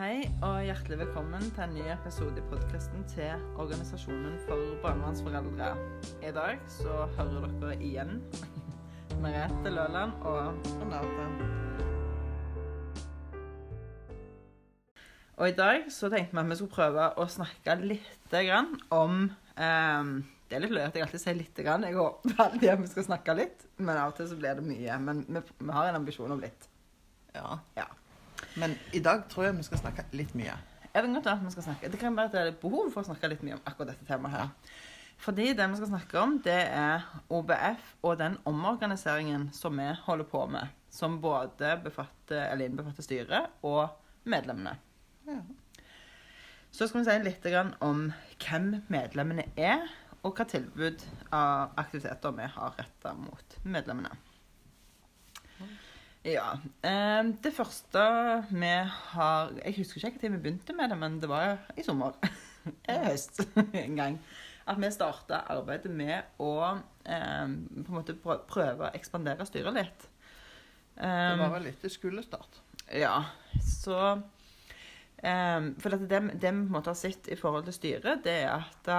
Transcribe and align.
Hei 0.00 0.22
og 0.40 0.62
hjertelig 0.64 0.96
velkommen 0.96 1.42
til 1.52 1.60
en 1.60 1.74
ny 1.76 1.82
episode 1.92 2.40
i 2.40 2.44
podkasten 2.48 3.02
til 3.10 3.42
Organisasjonen 3.60 4.38
for 4.46 4.70
barnevernsforeldre. 4.80 5.66
I 6.24 6.30
dag 6.32 6.62
så 6.72 7.02
hører 7.18 7.50
dere 7.60 7.74
igjen 7.84 8.14
Merete 9.20 9.74
Løland 9.74 10.16
og 10.24 10.64
Renate. 10.78 11.26
Og 15.36 15.50
i 15.50 15.56
dag 15.60 15.92
så 15.92 16.08
tenkte 16.08 16.32
vi 16.32 16.46
at 16.46 16.50
vi 16.54 16.60
skulle 16.62 16.78
prøve 16.78 17.12
å 17.20 17.28
snakke 17.36 17.76
litt 17.84 18.32
grann 18.32 18.72
om 18.88 19.26
ehm, 19.60 20.16
Det 20.48 20.56
er 20.56 20.64
litt 20.64 20.76
løye 20.78 20.88
at 20.88 20.96
jeg 20.96 21.10
alltid 21.10 21.26
sier 21.26 21.40
lite 21.44 21.68
grann. 21.68 21.84
Jeg 21.84 22.00
håper 22.00 22.46
alltid 22.48 22.70
at 22.72 22.86
vi 22.88 22.94
skal 22.96 23.10
snakke 23.12 23.36
litt, 23.36 23.68
men 23.76 24.00
av 24.00 24.14
og 24.14 24.16
til 24.16 24.32
så 24.32 24.40
blir 24.40 24.56
det 24.56 24.64
mye. 24.64 25.00
Men 25.04 25.26
vi, 25.28 25.48
vi 25.60 25.72
har 25.76 25.92
en 25.92 26.00
ambisjon 26.00 26.32
om 26.32 26.40
litt. 26.40 26.70
Ja. 27.36 27.58
Ja. 27.76 27.90
Men 28.58 28.74
i 28.92 29.02
dag 29.04 29.26
tror 29.30 29.46
jeg 29.46 29.56
vi 29.58 29.66
skal 29.68 29.82
snakke 29.82 30.06
litt 30.16 30.32
mye. 30.38 30.56
Er 30.90 31.06
det 31.06 31.12
godt 31.14 31.28
at 31.30 31.42
vi 31.44 31.52
skal 31.54 31.68
snakke? 31.68 31.90
Det 31.92 32.00
kan 32.00 32.16
være 32.16 32.30
at 32.30 32.34
det 32.34 32.40
er 32.48 32.56
behov 32.62 32.90
for 32.90 33.04
å 33.04 33.10
snakke 33.10 33.30
litt 33.30 33.44
mye 33.46 33.58
om 33.58 33.62
akkurat 33.62 33.92
dette 33.92 34.08
temaet 34.08 34.34
her. 34.34 34.74
Fordi 35.20 35.52
det 35.52 35.66
vi 35.68 35.78
skal 35.78 35.90
snakke 35.90 36.18
om, 36.18 36.38
det 36.42 36.60
er 36.72 37.04
OBF 37.28 37.90
og 38.02 38.18
den 38.18 38.38
omorganiseringen 38.48 39.50
som 39.52 39.76
vi 39.78 39.90
holder 40.06 40.28
på 40.32 40.46
med. 40.50 40.72
Som 40.90 41.20
både 41.22 41.76
befatter, 41.84 42.48
eller 42.48 42.66
innbefatter 42.66 43.04
styret 43.06 43.60
og 43.62 43.92
medlemmene. 44.24 44.74
Ja. 45.28 45.42
Så 46.72 46.88
skal 46.88 47.02
vi 47.02 47.10
si 47.10 47.18
litt 47.26 47.46
om 47.84 48.08
hvem 48.40 48.72
medlemmene 48.88 49.44
er, 49.58 49.84
og 50.24 50.36
hva 50.36 50.44
tilbud 50.48 51.04
av 51.32 51.76
aktiviteter 51.80 52.34
vi 52.36 52.48
har 52.56 52.74
retta 52.78 53.14
mot 53.16 53.56
medlemmene. 53.62 54.10
Ja. 56.26 56.58
Eh, 56.84 57.22
det 57.40 57.52
første 57.56 58.00
vi 58.50 58.72
har 59.14 59.52
Jeg 59.64 59.76
husker 59.78 60.04
ikke 60.10 60.28
når 60.28 60.36
vi 60.36 60.42
begynte 60.44 60.76
med 60.76 60.92
det, 60.92 60.98
men 61.00 61.18
det 61.20 61.30
var 61.30 61.56
i 61.76 61.84
sommer. 61.86 62.16
I 62.90 62.96
høst 63.06 63.40
en 63.84 63.96
gang. 63.96 64.18
At 64.68 64.78
vi 64.78 64.90
starta 64.92 65.44
arbeidet 65.50 65.90
med 65.90 66.36
å 66.38 66.52
eh, 66.68 67.46
på 67.48 67.86
en 67.86 67.96
måte 67.96 68.18
prøve 68.20 68.88
å 68.88 68.92
ekspandere 68.96 69.48
styret 69.48 69.76
litt. 69.80 70.06
Det 70.06 70.10
Um, 71.00 71.38
var 71.40 71.54
vel 71.54 71.70
etter 71.70 71.88
skolestart. 71.88 72.58
ja, 72.92 73.22
så 73.64 74.18
For 75.22 75.94
det, 75.94 76.00
det 76.10 76.18
vi 76.18 76.42
på 76.42 76.50
en 76.50 76.74
måte 76.74 76.90
har 76.92 76.98
sett 76.98 77.30
i 77.32 77.38
forhold 77.40 77.64
til 77.64 77.76
styret, 77.76 78.20
det 78.26 78.34
er 78.42 78.66
at 78.66 78.90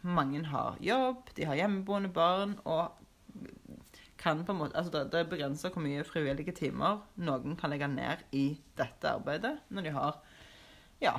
mange 0.00 0.40
har 0.48 0.78
jobb, 0.80 1.28
de 1.36 1.44
har 1.44 1.58
hjemmeboende 1.58 2.08
barn, 2.16 2.54
og 2.64 2.99
kan 4.20 4.44
på 4.44 4.52
en 4.52 4.60
måte, 4.60 4.76
altså 4.76 4.92
det, 4.92 5.06
det 5.12 5.22
er 5.22 5.30
begrensa 5.30 5.70
hvor 5.72 5.84
mye 5.84 6.04
frivillige 6.04 6.52
timer 6.56 7.00
noen 7.24 7.56
kan 7.58 7.72
legge 7.72 7.88
ned 7.88 8.24
i 8.36 8.44
dette 8.78 9.08
arbeidet 9.08 9.56
når 9.72 9.86
de 9.86 9.94
har 9.96 10.18
ja, 11.00 11.14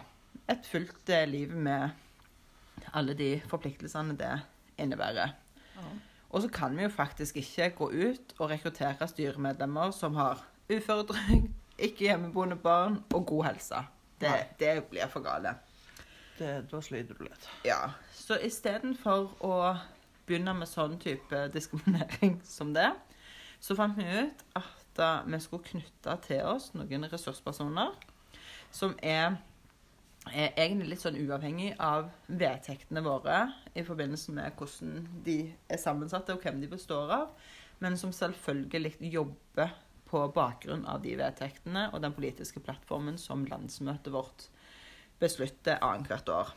et 0.52 0.68
fullt 0.70 1.10
eh, 1.10 1.26
liv 1.30 1.54
med 1.54 1.90
alle 2.94 3.16
de 3.18 3.32
forpliktelsene 3.50 4.16
det 4.18 4.36
innebærer. 4.82 5.34
Ja. 5.78 5.90
Og 6.32 6.46
så 6.46 6.52
kan 6.54 6.78
vi 6.78 6.86
jo 6.86 6.94
faktisk 6.94 7.42
ikke 7.42 7.70
gå 7.78 7.90
ut 7.92 8.36
og 8.38 8.50
rekruttere 8.54 9.08
styremedlemmer 9.08 9.92
som 9.96 10.16
har 10.16 10.46
uføretrygd, 10.72 11.50
ikke 11.82 12.06
hjemmeboende 12.06 12.56
barn 12.56 13.02
og 13.14 13.26
god 13.28 13.50
helse. 13.50 13.82
Det, 14.22 14.32
det 14.60 14.84
blir 14.90 15.10
for 15.10 15.26
gale. 15.26 15.56
Det, 16.38 16.54
da 16.72 16.82
sliter 16.82 17.18
du 17.18 17.26
litt. 17.26 17.50
Ja, 17.66 17.98
Så 18.14 18.38
istedenfor 18.46 19.34
å 19.44 19.56
begynne 20.32 20.56
med 20.56 20.70
sånn 20.70 20.98
type 21.02 21.46
diskriminering 21.56 22.40
som 22.48 22.74
det, 22.76 22.90
så 23.62 23.78
fant 23.78 24.00
vi 24.00 24.08
ut 24.08 24.44
at 24.58 25.04
eh, 25.04 25.28
vi 25.28 25.40
skulle 25.44 25.70
knytte 25.74 26.18
til 26.26 26.44
oss 26.48 26.72
noen 26.78 27.08
ressurspersoner 27.12 27.94
som 28.72 28.96
er, 29.04 29.36
er 30.32 30.54
egentlig 30.56 30.94
litt 30.94 31.04
sånn 31.04 31.20
uavhengig 31.20 31.74
av 31.84 32.10
vedtektene 32.32 33.04
våre 33.06 33.44
i 33.76 33.84
forbindelse 33.86 34.34
med 34.36 34.56
hvordan 34.58 35.06
de 35.26 35.38
er 35.68 35.82
sammensatte 35.82 36.34
og 36.36 36.44
hvem 36.46 36.62
de 36.64 36.72
består 36.72 37.12
av, 37.12 37.30
men 37.84 37.98
som 38.00 38.14
selvfølgelig 38.16 38.96
jobber 39.12 39.76
på 40.12 40.24
bakgrunn 40.36 40.84
av 40.90 41.04
de 41.04 41.14
vedtektene 41.20 41.88
og 41.92 42.02
den 42.04 42.16
politiske 42.16 42.64
plattformen 42.64 43.20
som 43.20 43.46
landsmøtet 43.48 44.12
vårt 44.14 44.48
beslutter 45.22 45.80
annethvert 45.84 46.32
år. 46.34 46.52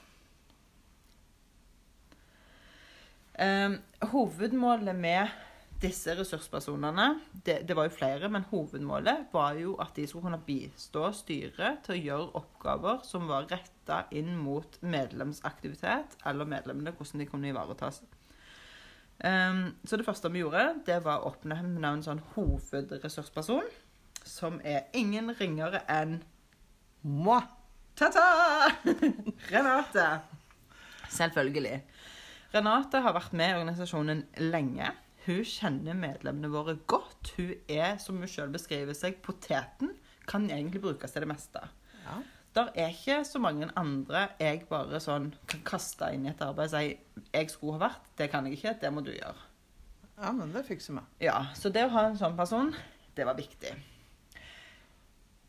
Um, 3.34 3.78
hovedmålet 4.12 4.94
med 4.94 5.32
disse 5.82 6.14
ressurspersonene, 6.16 7.06
det, 7.44 7.58
det 7.68 7.76
var 7.76 7.88
jo 7.88 7.96
flere, 7.96 8.28
men 8.30 8.46
hovedmålet 8.50 9.26
var 9.32 9.56
jo 9.58 9.74
at 9.82 9.96
de 9.96 10.06
skulle 10.06 10.28
kunne 10.28 10.42
bistå 10.46 11.08
styret 11.16 11.82
til 11.84 11.96
å 11.96 12.02
gjøre 12.08 12.28
oppgaver 12.40 13.00
som 13.06 13.26
var 13.28 13.48
retta 13.50 14.04
inn 14.14 14.36
mot 14.38 14.78
medlemsaktivitet, 14.80 16.14
eller 16.24 16.48
medlemmene, 16.48 16.94
hvordan 16.94 17.24
de 17.24 17.28
kunne 17.28 17.50
ivaretas. 17.50 18.04
Um, 19.24 19.74
så 19.86 19.98
det 19.98 20.06
første 20.06 20.30
vi 20.32 20.42
gjorde, 20.42 20.62
det 20.86 21.00
var 21.04 21.22
å 21.22 21.32
oppnevne 21.32 21.90
en 21.90 22.06
sånn 22.06 22.22
hovedressursperson, 22.34 23.66
som 24.24 24.60
er 24.64 24.88
ingen 24.96 25.34
ringere 25.38 25.84
enn 25.90 26.20
Moi! 27.04 27.42
Ta-ta! 27.98 28.24
Renate. 29.52 30.06
Selvfølgelig. 31.12 31.82
Renate 32.54 33.00
har 33.02 33.16
vært 33.16 33.32
med 33.34 33.50
i 33.50 33.56
organisasjonen 33.58 34.20
lenge. 34.52 34.92
Hun 35.24 35.40
kjenner 35.48 35.96
medlemmene 35.98 36.50
våre 36.52 36.76
godt. 36.90 37.32
Hun 37.38 37.54
er, 37.72 37.96
som 37.98 38.20
hun 38.20 38.30
sjøl 38.30 38.52
beskriver 38.54 38.94
seg, 38.94 39.16
poteten. 39.24 39.94
Kan 40.30 40.46
egentlig 40.50 40.82
brukes 40.84 41.12
til 41.12 41.24
det 41.24 41.30
meste. 41.32 41.64
Ja. 42.04 42.20
Der 42.54 42.68
er 42.78 42.92
ikke 42.94 43.16
så 43.26 43.40
mange 43.42 43.66
andre 43.74 44.28
jeg 44.38 44.60
bare 44.68 45.00
sånn 45.02 45.32
kan 45.50 45.64
kaste 45.66 46.12
inn 46.14 46.28
i 46.28 46.30
et 46.30 46.42
arbeid 46.44 46.70
og 46.70 46.76
si 46.76 47.24
jeg 47.34 47.50
skulle 47.50 47.74
ha 47.80 47.88
vært. 47.88 48.12
Det 48.20 48.28
kan 48.30 48.46
jeg 48.46 48.60
ikke. 48.60 48.76
Det 48.84 48.92
må 48.94 49.02
du 49.02 49.10
gjøre. 49.10 49.48
ja, 50.20 50.30
men 50.30 50.52
det 50.54 50.62
fikser 50.68 50.94
vi. 50.94 51.02
Ja, 51.26 51.40
Så 51.58 51.72
det 51.74 51.88
å 51.88 51.90
ha 51.96 52.04
en 52.06 52.20
sånn 52.20 52.36
person, 52.38 52.70
det 53.16 53.26
var 53.26 53.34
viktig. 53.34 53.72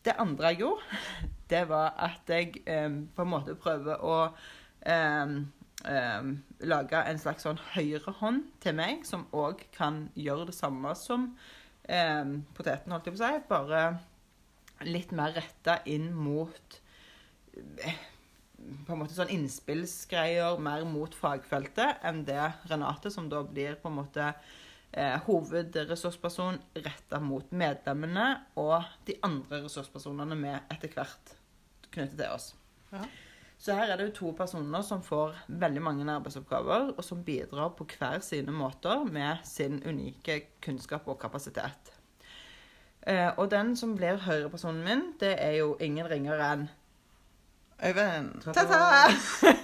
Det 0.05 0.15
andre 0.21 0.53
jeg 0.53 0.63
gjorde, 0.63 1.03
det 1.53 1.61
var 1.69 1.94
at 2.07 2.33
jeg 2.33 2.63
eh, 2.65 2.89
på 2.89 3.21
en 3.21 3.29
måte 3.29 3.53
prøver 3.61 4.01
å 4.01 4.17
em, 4.81 5.44
em, 5.84 6.31
lage 6.63 7.03
en 7.03 7.22
slags 7.22 7.46
sånn 7.46 7.59
høyrehånd 7.74 8.47
til 8.63 8.78
meg, 8.78 9.06
som 9.08 9.28
òg 9.36 9.66
kan 9.75 10.06
gjøre 10.16 10.50
det 10.50 10.58
samme 10.58 10.96
som 11.00 11.31
eh, 11.90 12.36
poteten, 12.58 12.94
holdt 12.96 13.09
jeg 13.09 13.18
på 13.18 13.22
å 13.22 13.25
si. 13.25 13.46
Bare 13.52 13.86
litt 14.88 15.13
mer 15.16 15.36
retta 15.36 15.80
inn 15.91 16.12
mot 16.16 16.80
eh, 17.84 18.03
på 18.86 18.94
en 18.94 19.02
måte 19.02 19.16
sånn 19.16 19.31
innspillsgreier 19.34 20.59
mer 20.63 20.86
mot 20.90 21.13
fagfeltet 21.16 22.06
enn 22.07 22.24
det 22.28 22.42
Renate, 22.69 23.12
som 23.13 23.28
da 23.30 23.44
blir 23.46 23.78
på 23.81 23.92
en 23.92 24.00
måte 24.00 24.31
eh, 24.92 25.18
hovedressursperson 25.28 26.59
retta 26.80 27.19
mot 27.22 27.52
medlemmene 27.52 28.28
og 28.59 28.88
de 29.07 29.18
andre 29.28 29.63
ressurspersonene 29.68 30.40
vi 30.40 30.56
etter 30.57 30.96
hvert 30.96 31.36
knytter 31.92 32.18
til 32.18 32.31
oss. 32.31 32.52
Ja. 32.92 33.06
Så 33.65 33.73
her 33.73 33.89
er 33.89 33.97
det 33.97 34.05
jo 34.11 34.17
to 34.19 34.31
personer 34.37 34.83
som 34.85 35.01
får 35.01 35.31
veldig 35.47 35.81
mange 35.81 36.05
arbeidsoppgaver, 36.13 36.91
og 36.93 37.03
som 37.03 37.23
bidrar 37.25 37.71
på 37.73 37.87
hver 37.89 38.19
sine 38.21 38.53
måter 38.53 39.01
med 39.09 39.41
sin 39.43 39.79
unike 39.81 40.35
kunnskap 40.61 41.07
og 41.09 41.17
kapasitet. 41.19 41.89
Eh, 43.01 43.31
og 43.37 43.49
den 43.49 43.73
som 43.77 43.95
blir 43.97 44.21
høyrepersonen 44.21 44.85
min, 44.85 45.03
det 45.19 45.33
er 45.41 45.57
jo 45.63 45.73
ingen 45.81 46.05
ringere 46.09 46.51
enn 46.53 46.67
Øyvind. 47.81 48.53
Ta-ta! 48.53 49.09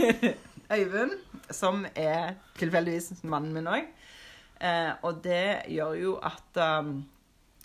Øyvind, 0.78 1.14
som 1.52 1.86
er 1.96 2.34
tilfeldigvis 2.58 3.24
mannen 3.24 3.54
min 3.54 3.70
òg. 3.70 3.88
Eh, 4.62 4.92
og 5.02 5.22
det 5.24 5.62
gjør 5.70 5.98
jo 6.02 6.20
at 6.26 6.62
um, 6.82 7.04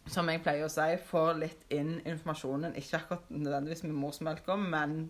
som 0.07 0.29
jeg 0.29 0.45
pleier 0.45 0.69
å 0.69 0.73
si, 0.73 0.93
får 1.09 1.37
litt 1.41 1.71
inn 1.73 1.97
informasjonen, 2.05 2.77
ikke 2.77 3.01
akkurat 3.01 3.31
nødvendigvis 3.31 3.89
med 3.89 3.97
morsmelka, 4.05 4.57
men 4.57 5.07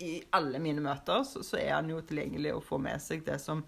i 0.00 0.22
alle 0.34 0.58
mine 0.58 0.80
møter 0.82 1.22
så, 1.24 1.42
så 1.46 1.56
er 1.60 1.74
han 1.76 1.88
jo 1.90 2.00
tilgjengelig 2.02 2.54
å 2.56 2.62
få 2.64 2.78
med 2.82 3.00
seg 3.02 3.24
det 3.26 3.36
som, 3.40 3.64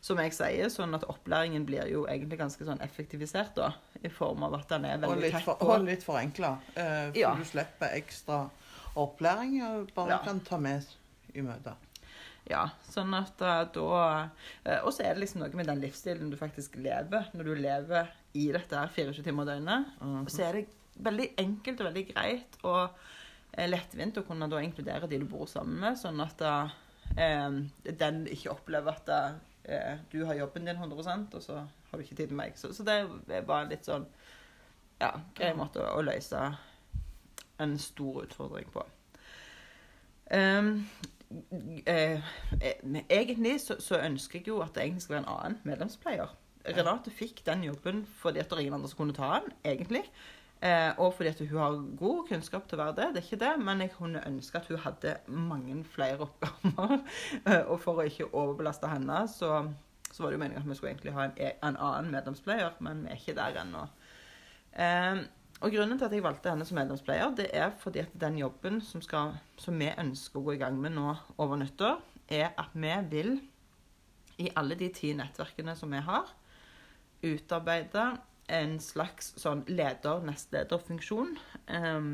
som 0.00 0.18
jeg 0.20 0.32
sier, 0.36 0.68
sånn 0.72 0.94
at 0.94 1.04
opplæringen 1.08 1.64
blir 1.68 1.88
jo 1.90 2.06
egentlig 2.08 2.38
ganske 2.38 2.64
sånn 2.64 2.80
effektivisert 2.84 3.54
da, 3.56 3.72
i 4.04 4.08
form 4.12 4.42
av 4.44 4.54
at 4.60 4.70
han 4.76 4.84
er 4.84 4.98
veldig 5.02 5.30
tett 5.32 5.44
på. 5.48 5.56
og 5.66 5.84
litt 5.84 6.04
forenkla. 6.04 6.58
Eh, 6.74 7.10
for 7.12 7.18
Ja. 7.20 7.34
du 7.34 7.44
slipper 7.44 7.94
ekstra 7.96 8.50
opplæring 8.96 9.60
og 9.64 9.90
bare 9.94 10.08
Ja. 10.10 10.18
kan 10.24 10.40
ta 10.40 10.58
med 10.58 10.84
i 11.34 11.40
møter. 11.40 11.74
Ja, 12.50 12.64
sånn 12.90 13.12
at 13.14 13.40
eh, 13.40 13.64
da 13.74 14.30
eh, 14.64 14.80
Og 14.82 14.92
så 14.92 15.04
er 15.04 15.14
det 15.14 15.20
liksom 15.20 15.40
noe 15.44 15.54
med 15.54 15.66
den 15.66 15.80
livsstilen 15.80 16.30
du 16.32 16.36
faktisk 16.36 16.74
lever, 16.76 17.28
når 17.36 17.44
du 17.44 17.54
lever 17.54 18.08
i 18.34 18.50
dette 18.52 18.74
her 18.76 18.88
24 18.88 19.22
timer 19.22 19.42
i 19.44 19.46
døgnet. 19.52 19.86
Mhm. 20.00 20.22
Og 20.24 20.30
så 20.30 20.48
er 20.48 20.52
det 20.52 20.68
veldig 21.00 21.28
enkelt 21.38 21.80
og 21.80 21.86
veldig 21.92 22.06
greit 22.14 22.56
eh, 22.64 22.88
lettvint 23.58 24.20
å 24.20 24.24
kunne 24.26 24.48
da 24.50 24.60
inkludere 24.62 25.08
de 25.10 25.18
du 25.20 25.26
bor 25.28 25.48
sammen 25.50 25.80
med, 25.82 25.98
sånn 25.98 26.20
at 26.22 26.42
eh, 26.46 27.56
den 28.02 28.24
ikke 28.30 28.54
opplever 28.54 28.94
at 28.94 29.10
eh, 29.64 30.02
du 30.12 30.22
har 30.28 30.38
jobben 30.38 30.68
din 30.68 30.78
100% 30.78 31.36
og 31.36 31.44
så 31.44 31.62
har 31.90 31.98
du 31.98 32.04
ikke 32.04 32.20
tid 32.22 32.34
med 32.34 32.44
meg. 32.44 32.58
Så, 32.58 32.72
så 32.74 32.86
det 32.86 33.00
en 33.02 33.72
litt 33.72 33.88
sånn 33.88 34.06
ja, 35.00 35.14
grei 35.36 35.52
måte 35.56 35.82
å, 35.82 35.98
å 35.98 36.04
løse 36.04 36.40
en 37.60 37.78
stor 37.80 38.22
utfordring 38.24 38.68
på. 38.72 38.84
Um, 40.30 40.86
eh, 41.86 42.20
eh, 42.60 43.00
egentlig 43.08 43.56
så, 43.64 43.76
så 43.82 43.98
ønsker 44.00 44.40
jeg 44.40 44.52
jo 44.52 44.60
at 44.64 44.76
det 44.76 44.84
egentlig 44.84 45.04
skal 45.04 45.18
være 45.18 45.24
en 45.24 45.32
annen 45.34 45.58
medlemspleier. 45.66 46.36
Renate 46.76 47.12
fikk 47.12 47.40
den 47.46 47.64
jobben 47.64 48.04
fordi 48.20 48.42
at 48.42 48.50
det 48.50 48.58
er 48.58 48.66
ingen 48.66 48.78
andre 48.78 48.90
som 48.92 49.00
kunne 49.00 49.16
ta 49.16 49.32
den, 49.38 49.54
egentlig. 49.64 50.04
Eh, 50.60 50.90
og 51.00 51.14
fordi 51.16 51.30
at 51.30 51.38
hun 51.40 51.58
har 51.58 51.76
god 51.96 52.26
kunnskap 52.28 52.66
til 52.68 52.76
å 52.76 52.82
være 52.82 52.96
det, 52.98 53.04
det 53.14 53.20
er 53.22 53.26
ikke 53.26 53.40
det, 53.40 53.52
men 53.64 53.80
jeg 53.80 53.94
kunne 53.94 54.20
ønske 54.28 54.60
at 54.60 54.66
hun 54.68 54.82
hadde 54.84 55.14
mange 55.32 55.78
flere 55.88 56.20
oppgaver. 56.26 56.98
Eh, 57.46 57.62
og 57.62 57.78
for 57.80 58.00
å 58.00 58.04
ikke 58.08 58.28
overbelaste 58.28 58.90
henne, 58.92 59.22
så, 59.32 59.62
så 60.10 60.22
var 60.22 60.28
det 60.28 60.36
jo 60.36 60.42
meningen 60.44 60.60
at 60.60 60.68
vi 60.68 60.76
skulle 60.76 60.92
egentlig 60.92 61.16
ha 61.16 61.28
en, 61.30 61.36
en 61.40 61.78
annen 61.78 62.12
medlemspleier, 62.12 62.76
men 62.84 63.06
vi 63.06 63.14
er 63.14 63.22
ikke 63.22 63.36
der 63.40 63.60
ennå. 63.62 63.86
Eh, 64.76 65.22
og 65.60 65.72
grunnen 65.72 66.00
til 66.00 66.08
at 66.08 66.16
jeg 66.16 66.24
valgte 66.24 66.52
henne 66.52 66.68
som 66.68 66.78
medlemspleier, 66.80 67.32
det 67.36 67.48
er 67.56 67.72
fordi 67.80 68.04
at 68.04 68.12
den 68.20 68.38
jobben 68.40 68.80
som, 68.84 69.00
skal, 69.04 69.34
som 69.60 69.80
vi 69.80 69.88
ønsker 69.92 70.40
å 70.40 70.44
gå 70.44 70.58
i 70.58 70.60
gang 70.60 70.76
med 70.80 70.92
nå 70.96 71.14
over 71.40 71.60
nyttår, 71.60 72.00
er 72.28 72.52
at 72.60 72.76
vi 72.76 72.92
vil, 73.10 73.34
i 74.40 74.52
alle 74.56 74.76
de 74.80 74.88
ti 74.92 75.10
nettverkene 75.16 75.72
som 75.76 75.92
vi 75.92 76.00
har, 76.04 76.28
utarbeide 77.20 78.04
en 78.50 78.76
slags 78.82 79.32
sånn 79.40 79.62
leder-nestleder-funksjon 79.70 81.36
um, 81.76 82.12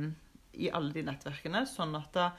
i 0.57 0.71
alle 0.73 0.95
de 0.95 1.05
nettverkene, 1.07 1.65
sånn 1.69 1.97
at 1.99 2.13
da 2.17 2.31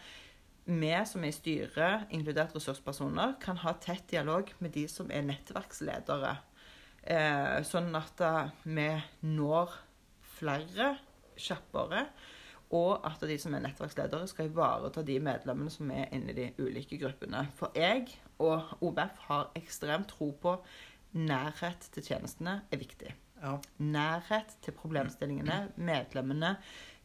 vi 0.68 0.92
som 1.08 1.24
er 1.24 1.32
i 1.32 1.36
styret, 1.36 2.10
inkludert 2.12 2.56
ressurspersoner, 2.56 3.38
kan 3.40 3.60
ha 3.64 3.72
tett 3.80 4.10
dialog 4.12 4.50
med 4.60 4.74
de 4.76 4.84
som 4.92 5.12
er 5.16 5.24
nettverksledere. 5.24 6.34
Eh, 7.08 7.60
sånn 7.64 7.94
at 7.96 8.12
da 8.20 8.32
vi 8.66 8.90
når 9.24 9.78
flere 10.38 10.98
kjappere, 11.40 12.04
og 12.76 13.06
at 13.08 13.24
de 13.30 13.38
som 13.40 13.56
er 13.56 13.64
nettverksledere, 13.64 14.28
skal 14.28 14.50
ivareta 14.50 15.06
de 15.08 15.16
medlemmene 15.24 15.72
som 15.72 15.92
er 15.96 16.12
inne 16.12 16.34
i 16.34 16.36
de 16.36 16.50
ulike 16.60 17.00
gruppene. 17.00 17.46
For 17.56 17.72
jeg 17.78 18.10
og 18.44 18.76
OBF 18.84 19.24
har 19.30 19.54
ekstremt 19.56 20.12
tro 20.12 20.34
på 20.36 20.58
nærhet 21.16 21.88
til 21.96 22.04
tjenestene 22.12 22.60
er 22.68 22.84
viktig. 22.84 23.14
Ja. 23.42 23.58
Nærhet 23.80 24.56
til 24.66 24.74
problemstillingene, 24.74 25.72
medlemmene, 25.78 26.56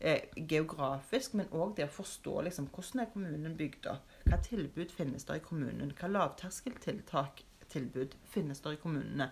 eh, 0.01 0.21
geografisk, 0.49 1.35
men 1.35 1.47
òg 1.53 1.77
det 1.77 1.85
å 1.85 1.93
forstå 1.93 2.43
liksom, 2.49 2.69
hvordan 2.73 3.01
er 3.05 3.11
kommunen 3.13 3.57
bygd 3.57 3.87
opp. 3.93 4.15
Hva 4.25 4.39
tilbud 4.43 4.91
finnes 4.97 5.25
der 5.29 5.35
i 5.35 5.45
kommunen? 5.45 5.93
Hva 5.99 6.09
lavterskeltiltak 6.09 7.43
tilbud 7.73 8.15
finnes 8.33 8.61
der 8.61 8.73
i 8.77 8.81
kommunene? 8.83 9.31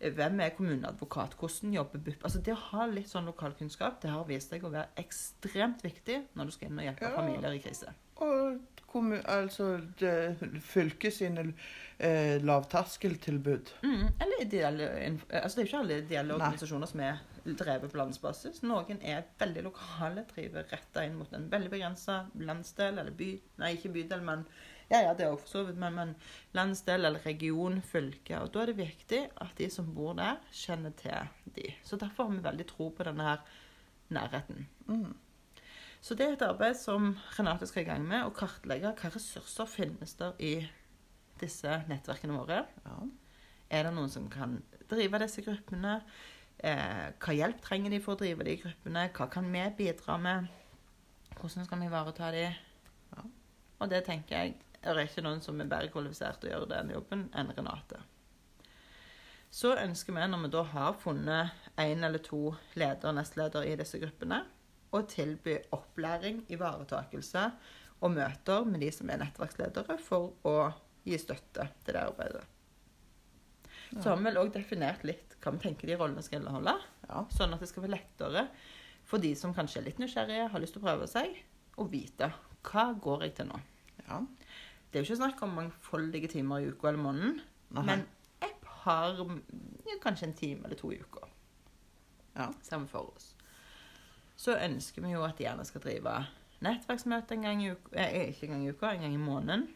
Eh, 0.00 0.12
Hvem 0.14 0.40
er 0.40 0.50
kommuneadvokat? 0.56 1.34
Hvordan 1.38 1.72
jobber 1.74 1.98
BUP? 1.98 2.22
Altså 2.24 2.42
Det 2.42 2.52
å 2.54 2.60
ha 2.70 2.86
litt 2.86 3.08
sånn 3.10 3.26
lokalkunnskap 3.26 4.00
det 4.02 4.10
har 4.10 4.24
vist 4.24 4.50
seg 4.50 4.62
å 4.64 4.70
være 4.72 4.88
ekstremt 4.96 5.82
viktig 5.84 6.22
når 6.34 6.44
du 6.46 6.50
skal 6.52 6.68
inn 6.70 6.78
og 6.78 6.84
hjelpe 6.84 7.02
Ja. 7.10 7.14
familier 7.16 7.52
i 7.52 7.58
krise. 7.58 7.94
Og 8.16 8.60
altså 8.94 9.80
det, 9.98 10.14
fylket 10.62 11.14
sine 11.14 11.44
eh, 11.98 12.42
lavterskeltilbud. 12.42 13.70
Mm, 13.82 14.06
eller 14.20 14.42
ideelle 14.42 14.88
altså 15.28 15.56
Det 15.56 15.62
er 15.62 15.64
jo 15.64 15.68
ikke 15.68 15.82
alle 15.84 15.98
ideelle 16.02 16.32
Nei. 16.32 16.40
organisasjoner 16.40 16.90
som 16.90 17.04
er 17.06 17.22
drevet 17.44 17.92
på 17.92 18.00
landsbasis. 18.00 18.62
Noen 18.66 19.00
er 19.02 19.28
veldig 19.40 19.64
lokale, 19.68 20.26
driver 20.34 20.66
retta 20.72 21.04
inn 21.06 21.16
mot 21.18 21.32
en 21.36 21.48
veldig 21.52 21.70
begrensa 21.72 22.24
landsdel 22.34 22.98
eller 22.98 23.16
by. 23.16 23.30
Nei, 23.62 23.72
ikke 23.76 23.94
bydel, 23.94 24.26
men 24.26 24.44
ja, 24.90 25.04
ja, 25.04 25.14
det 25.14 25.24
er 25.24 25.32
også 25.36 25.68
men, 25.70 25.94
men 25.94 26.14
landsdel 26.56 27.06
eller 27.06 27.22
region, 27.22 27.78
fylke. 27.86 28.40
Og 28.42 28.50
da 28.54 28.64
er 28.64 28.72
det 28.72 28.80
viktig 28.80 29.24
at 29.38 29.56
de 29.58 29.70
som 29.70 29.92
bor 29.94 30.16
der, 30.18 30.40
kjenner 30.50 30.94
til 30.98 31.30
de. 31.54 31.70
Så 31.86 31.98
derfor 32.00 32.26
har 32.26 32.34
vi 32.34 32.46
veldig 32.48 32.66
tro 32.72 32.90
på 32.90 33.06
denne 33.06 33.28
her 33.28 33.44
nærheten. 34.10 34.66
Mm. 34.88 35.12
Så 36.00 36.16
det 36.16 36.26
er 36.26 36.36
et 36.36 36.44
arbeid 36.46 36.76
som 36.80 37.12
Renate 37.36 37.68
skal 37.68 37.84
i 37.84 37.88
gang 37.90 38.04
med, 38.08 38.24
å 38.24 38.32
kartlegge 38.32 38.92
hva 38.96 39.10
ressurser 39.12 39.68
finnes 39.68 40.14
der 40.16 40.38
i 40.40 40.54
disse 41.40 41.80
nettverkene 41.90 42.36
våre. 42.38 42.62
Ja. 42.86 43.00
Er 43.70 43.86
det 43.86 43.92
noen 43.94 44.10
som 44.12 44.28
kan 44.32 44.58
drive 44.90 45.20
disse 45.22 45.44
gruppene? 45.44 45.98
Eh, 46.58 47.10
hva 47.20 47.36
hjelp 47.36 47.60
trenger 47.64 47.92
de 47.92 48.00
for 48.04 48.16
å 48.16 48.20
drive 48.20 48.46
de 48.48 48.56
gruppene? 48.62 49.06
Hva 49.16 49.28
kan 49.32 49.48
vi 49.52 49.62
bidra 49.76 50.16
med? 50.20 50.48
Hvordan 51.36 51.68
skal 51.68 51.80
vi 51.80 51.88
ivareta 51.88 52.30
de? 52.34 52.46
Ja. 53.14 53.24
Og 53.80 53.92
det 53.92 54.02
tenker 54.08 54.36
jeg 54.36 54.56
er 54.80 55.02
ikke 55.02 55.24
noen 55.24 55.42
som 55.44 55.60
er 55.60 55.68
bedre 55.68 55.92
kvalifisert 55.92 56.40
til 56.40 56.50
å 56.50 56.54
gjøre 56.54 56.70
den 56.72 56.94
jobben 56.94 57.26
enn 57.36 57.52
Renate. 57.56 58.00
Så 59.50 59.74
ønsker 59.74 60.14
vi, 60.14 60.24
når 60.30 60.44
vi 60.46 60.50
da 60.54 60.62
har 60.72 60.96
funnet 61.02 61.70
én 61.80 62.06
eller 62.06 62.22
to 62.24 62.54
leder 62.78 63.10
og 63.10 63.16
nestleder 63.18 63.66
i 63.66 63.76
disse 63.76 63.98
gruppene, 64.00 64.44
å 64.94 65.02
tilby 65.06 65.56
opplæring, 65.76 66.44
ivaretakelse 66.50 67.44
og 68.00 68.14
møter 68.14 68.64
med 68.66 68.82
de 68.82 68.90
som 68.94 69.10
er 69.12 69.20
nettverksledere, 69.22 69.98
for 70.02 70.32
å 70.48 70.56
gi 71.06 71.18
støtte 71.20 71.68
til 71.84 71.96
det 71.96 72.02
arbeidet. 72.02 72.44
Så 73.98 74.06
har 74.08 74.18
vi 74.20 74.28
vel 74.28 74.38
òg 74.38 74.52
definert 74.54 75.02
litt 75.06 75.34
hva 75.42 75.52
vi 75.54 75.62
tenker 75.64 75.90
de 75.90 75.96
rollene 75.98 76.22
skal 76.22 76.40
inneholde. 76.40 76.76
Ja. 77.08 77.24
Sånn 77.34 77.56
at 77.56 77.62
det 77.62 77.68
skal 77.70 77.84
være 77.86 77.96
lettere 77.96 78.44
for 79.08 79.22
de 79.22 79.32
som 79.38 79.54
kanskje 79.56 79.80
er 79.80 79.88
litt 79.88 79.98
nysgjerrige, 79.98 80.50
har 80.52 80.62
lyst 80.62 80.76
til 80.76 80.82
å 80.82 80.86
prøve 80.86 81.08
seg, 81.10 81.34
å 81.80 81.86
vite 81.90 82.30
hva 82.68 82.90
går 83.02 83.26
jeg 83.26 83.38
til 83.40 83.50
nå. 83.50 83.62
ja. 84.06 84.20
Det 84.90 84.98
er 84.98 85.04
jo 85.04 85.06
ikke 85.06 85.20
snakk 85.20 85.42
om 85.46 85.52
mangfoldige 85.54 86.28
timer 86.32 86.64
i 86.64 86.70
uka 86.72 86.88
eller 86.90 86.98
måneden, 86.98 87.36
Aha. 87.76 87.82
men 87.86 88.00
et 88.42 88.56
par 88.66 89.14
ja, 89.14 89.98
Kanskje 90.02 90.26
en 90.26 90.34
time 90.34 90.66
eller 90.66 90.78
to 90.78 90.90
i 90.90 90.98
uka. 90.98 91.28
Ja. 92.34 92.48
Vi 92.50 92.78
for 92.90 93.12
oss. 93.14 93.36
Så 94.40 94.56
ønsker 94.56 95.04
vi 95.04 95.12
jo 95.12 95.24
at 95.26 95.36
de 95.36 95.44
gjerne 95.44 95.66
skal 95.68 95.82
drive 95.84 96.14
nettverksmøte 96.64 97.36
en 97.36 97.44
gang 97.44 97.64
i 97.64 97.72
uka, 97.74 97.92
eh, 98.00 98.30
ikke 98.30 98.46
en 98.48 98.54
gang 98.54 98.64
i 98.64 98.72
uka, 98.72 98.92
en 98.94 99.04
gang 99.04 99.14
i 99.14 99.20
måneden. 99.20 99.68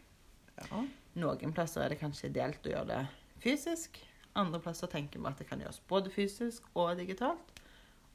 ja. 0.61 0.85
Noen 1.15 1.53
plasser 1.55 1.85
er 1.85 1.93
det 1.93 2.01
kanskje 2.01 2.33
delt 2.35 2.65
å 2.67 2.73
gjøre 2.73 2.89
det 2.89 3.03
fysisk. 3.45 4.01
Andre 4.35 4.59
plasser 4.59 4.91
tenker 4.91 5.21
vi 5.21 5.29
at 5.31 5.39
det 5.39 5.47
kan 5.47 5.61
gjøres 5.63 5.79
både 5.87 6.11
fysisk 6.11 6.67
og 6.75 6.97
digitalt. 6.99 7.53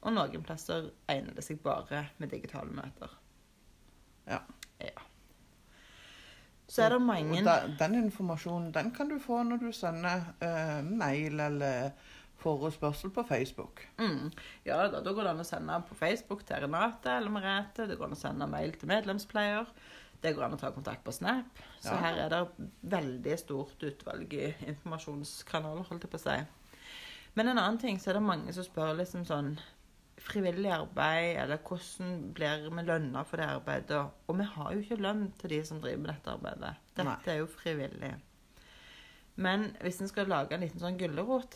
Og 0.01 0.15
noen 0.15 0.43
plasser 0.43 0.89
egner 1.11 1.37
det 1.37 1.45
seg 1.45 1.61
bare 1.63 2.09
med 2.19 2.33
digitale 2.33 2.73
møter. 2.75 3.13
Ja. 4.27 4.41
Ja. 4.83 5.05
Så 6.69 6.83
er 6.85 6.93
det 6.93 6.99
mange 7.01 7.41
den 7.79 7.95
informasjonen 8.03 8.69
den 8.75 8.91
kan 8.95 9.09
du 9.09 9.17
få 9.19 9.41
når 9.43 9.63
du 9.63 9.71
sender 9.73 10.27
uh, 10.43 10.83
mail 10.85 11.39
eller 11.39 11.93
forespørsel 12.39 13.11
på 13.15 13.23
Facebook. 13.27 13.85
mm, 13.97 14.31
Ja 14.65 14.87
da, 14.87 15.01
da 15.01 15.11
går 15.13 15.23
det 15.23 15.31
an 15.35 15.43
å 15.43 15.47
sende 15.47 15.79
på 15.89 15.95
Facebook 15.95 16.45
til 16.45 16.61
Renate 16.65 17.15
eller 17.17 17.29
Merete. 17.33 17.87
Det 17.87 17.97
går 17.97 18.05
an 18.09 18.17
å 18.17 18.19
sende 18.19 18.47
mail 18.49 18.71
til 18.79 18.89
medlemspleier. 18.89 19.67
Det 20.21 20.33
går 20.35 20.43
an 20.49 20.53
å 20.57 20.59
ta 20.59 20.71
kontakt 20.75 21.03
på 21.05 21.13
Snap. 21.15 21.59
Så 21.79 21.93
Ja. 21.93 21.97
her 21.97 22.17
er 22.25 22.29
det 22.29 22.69
veldig 22.83 23.37
stort 23.39 23.79
utvalg 23.83 24.33
i 24.33 24.53
informasjonskanaler, 24.67 25.83
holdt 25.87 26.03
jeg 26.03 26.11
på 26.11 26.17
å 26.19 26.25
si. 26.25 26.45
Men 27.35 27.47
en 27.47 27.57
annen 27.57 27.77
ting, 27.79 27.97
så 27.99 28.09
er 28.09 28.13
det 28.19 28.23
mange 28.23 28.53
som 28.53 28.63
spør 28.63 28.97
liksom 28.97 29.25
sånn 29.25 29.57
Frivillig 30.19 30.67
arbeid, 30.69 31.37
eller 31.39 31.57
hvordan 31.63 32.33
blir 32.35 32.65
vi 32.75 32.83
lønna 32.83 33.21
for 33.25 33.37
det 33.37 33.45
arbeidet? 33.47 34.01
Og 34.27 34.35
vi 34.37 34.43
har 34.43 34.73
jo 34.73 34.79
ikke 34.81 34.97
lønn 34.99 35.31
til 35.39 35.49
de 35.49 35.63
som 35.63 35.79
driver 35.79 35.97
med 35.97 36.09
dette 36.11 36.33
arbeidet. 36.33 36.75
Dette 36.93 37.05
Nei. 37.05 37.15
er 37.25 37.37
jo 37.39 37.45
frivillig. 37.47 38.09
Men 39.37 39.69
hvis 39.81 40.01
en 40.01 40.09
skal 40.11 40.27
lage 40.27 40.51
en 40.51 40.59
liten 40.59 40.81
sånn 40.81 40.97
gulrot 40.99 41.55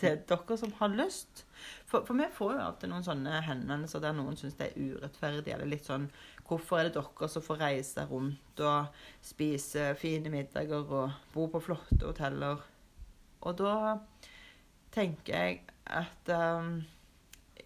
til 0.00 0.20
dere 0.28 0.58
som 0.58 0.72
har 0.78 0.92
lyst 0.94 1.44
For, 1.86 2.04
for 2.06 2.14
vi 2.18 2.28
får 2.34 2.54
jo 2.54 2.64
alltid 2.66 2.92
noen 2.92 3.06
sånne 3.06 3.40
henvendelser 3.46 4.02
der 4.04 4.16
noen 4.16 4.38
syns 4.38 4.56
det 4.58 4.70
er 4.70 4.92
urettferdig, 4.92 5.54
eller 5.54 5.70
litt 5.70 5.88
sånn 5.88 6.08
Hvorfor 6.48 6.80
er 6.80 6.88
det 6.88 6.96
dere 6.98 7.28
som 7.30 7.44
får 7.44 7.60
reise 7.62 8.06
rundt 8.10 8.62
og 8.62 9.04
spise 9.24 9.92
fine 9.98 10.32
middager 10.32 10.82
og 10.84 11.14
bo 11.32 11.46
på 11.52 11.62
flotte 11.64 12.02
hoteller? 12.04 12.60
Og 13.42 13.56
da 13.58 13.76
tenker 14.92 15.32
jeg 15.32 15.62
at 15.88 16.32
um, 16.34 16.82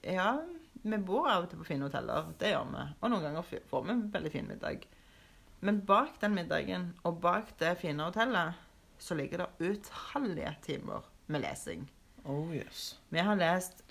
Ja, 0.04 0.36
vi 0.86 1.00
bor 1.02 1.26
av 1.26 1.46
og 1.46 1.50
til 1.50 1.58
på 1.58 1.66
fine 1.66 1.88
hoteller. 1.88 2.30
Det 2.38 2.52
gjør 2.52 2.68
vi. 2.70 2.84
Og 3.00 3.10
noen 3.10 3.26
ganger 3.26 3.48
får 3.72 3.88
vi 3.88 3.94
en 3.96 4.06
veldig 4.12 4.32
fin 4.36 4.46
middag. 4.46 4.86
Men 5.66 5.82
bak 5.88 6.20
den 6.22 6.36
middagen 6.36 6.92
og 7.02 7.18
bak 7.24 7.56
det 7.58 7.74
fine 7.80 8.06
hotellet 8.06 8.62
så 9.02 9.16
ligger 9.18 9.42
det 9.42 9.72
utallige 9.72 10.54
timer 10.62 11.04
med 11.26 11.42
lesing. 11.42 11.88
Oh 12.26 12.54
yes. 12.54 12.98
Vi 13.08 13.22
har 13.22 13.36
lest 13.38 13.82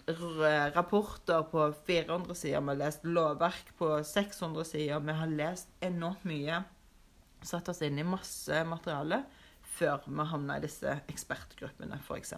rapporter 0.76 1.44
på 1.52 1.74
400 1.88 2.36
sider, 2.36 2.62
vi 2.62 2.68
har 2.68 2.82
lest 2.82 3.06
lovverk 3.08 3.72
på 3.78 4.04
600 4.04 4.66
sider, 4.66 5.00
vi 5.00 5.16
har 5.16 5.28
lest 5.32 5.72
enormt 5.80 6.26
mye. 6.28 6.62
Satt 7.46 7.70
oss 7.70 7.82
inn 7.86 8.00
i 8.00 8.08
masse 8.08 8.64
materiale 8.68 9.24
før 9.76 10.04
vi 10.08 10.26
havna 10.32 10.58
i 10.58 10.66
disse 10.66 10.98
ekspertgruppene, 11.12 12.00
f.eks. 12.04 12.36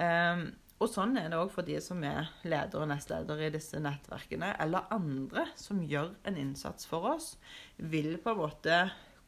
Um, 0.00 0.44
og 0.80 0.88
sånn 0.88 1.16
er 1.20 1.28
det 1.28 1.40
òg 1.40 1.50
for 1.52 1.66
de 1.66 1.76
som 1.84 2.00
er 2.08 2.30
ledere 2.44 2.84
og 2.84 2.88
nestledere 2.92 3.48
i 3.48 3.54
disse 3.54 3.80
nettverkene, 3.82 4.54
eller 4.62 4.88
andre 4.94 5.44
som 5.60 5.82
gjør 5.84 6.14
en 6.28 6.38
innsats 6.40 6.88
for 6.88 7.16
oss, 7.16 7.34
vil 7.76 8.14
på 8.22 8.32
en 8.32 8.40
måte 8.40 8.78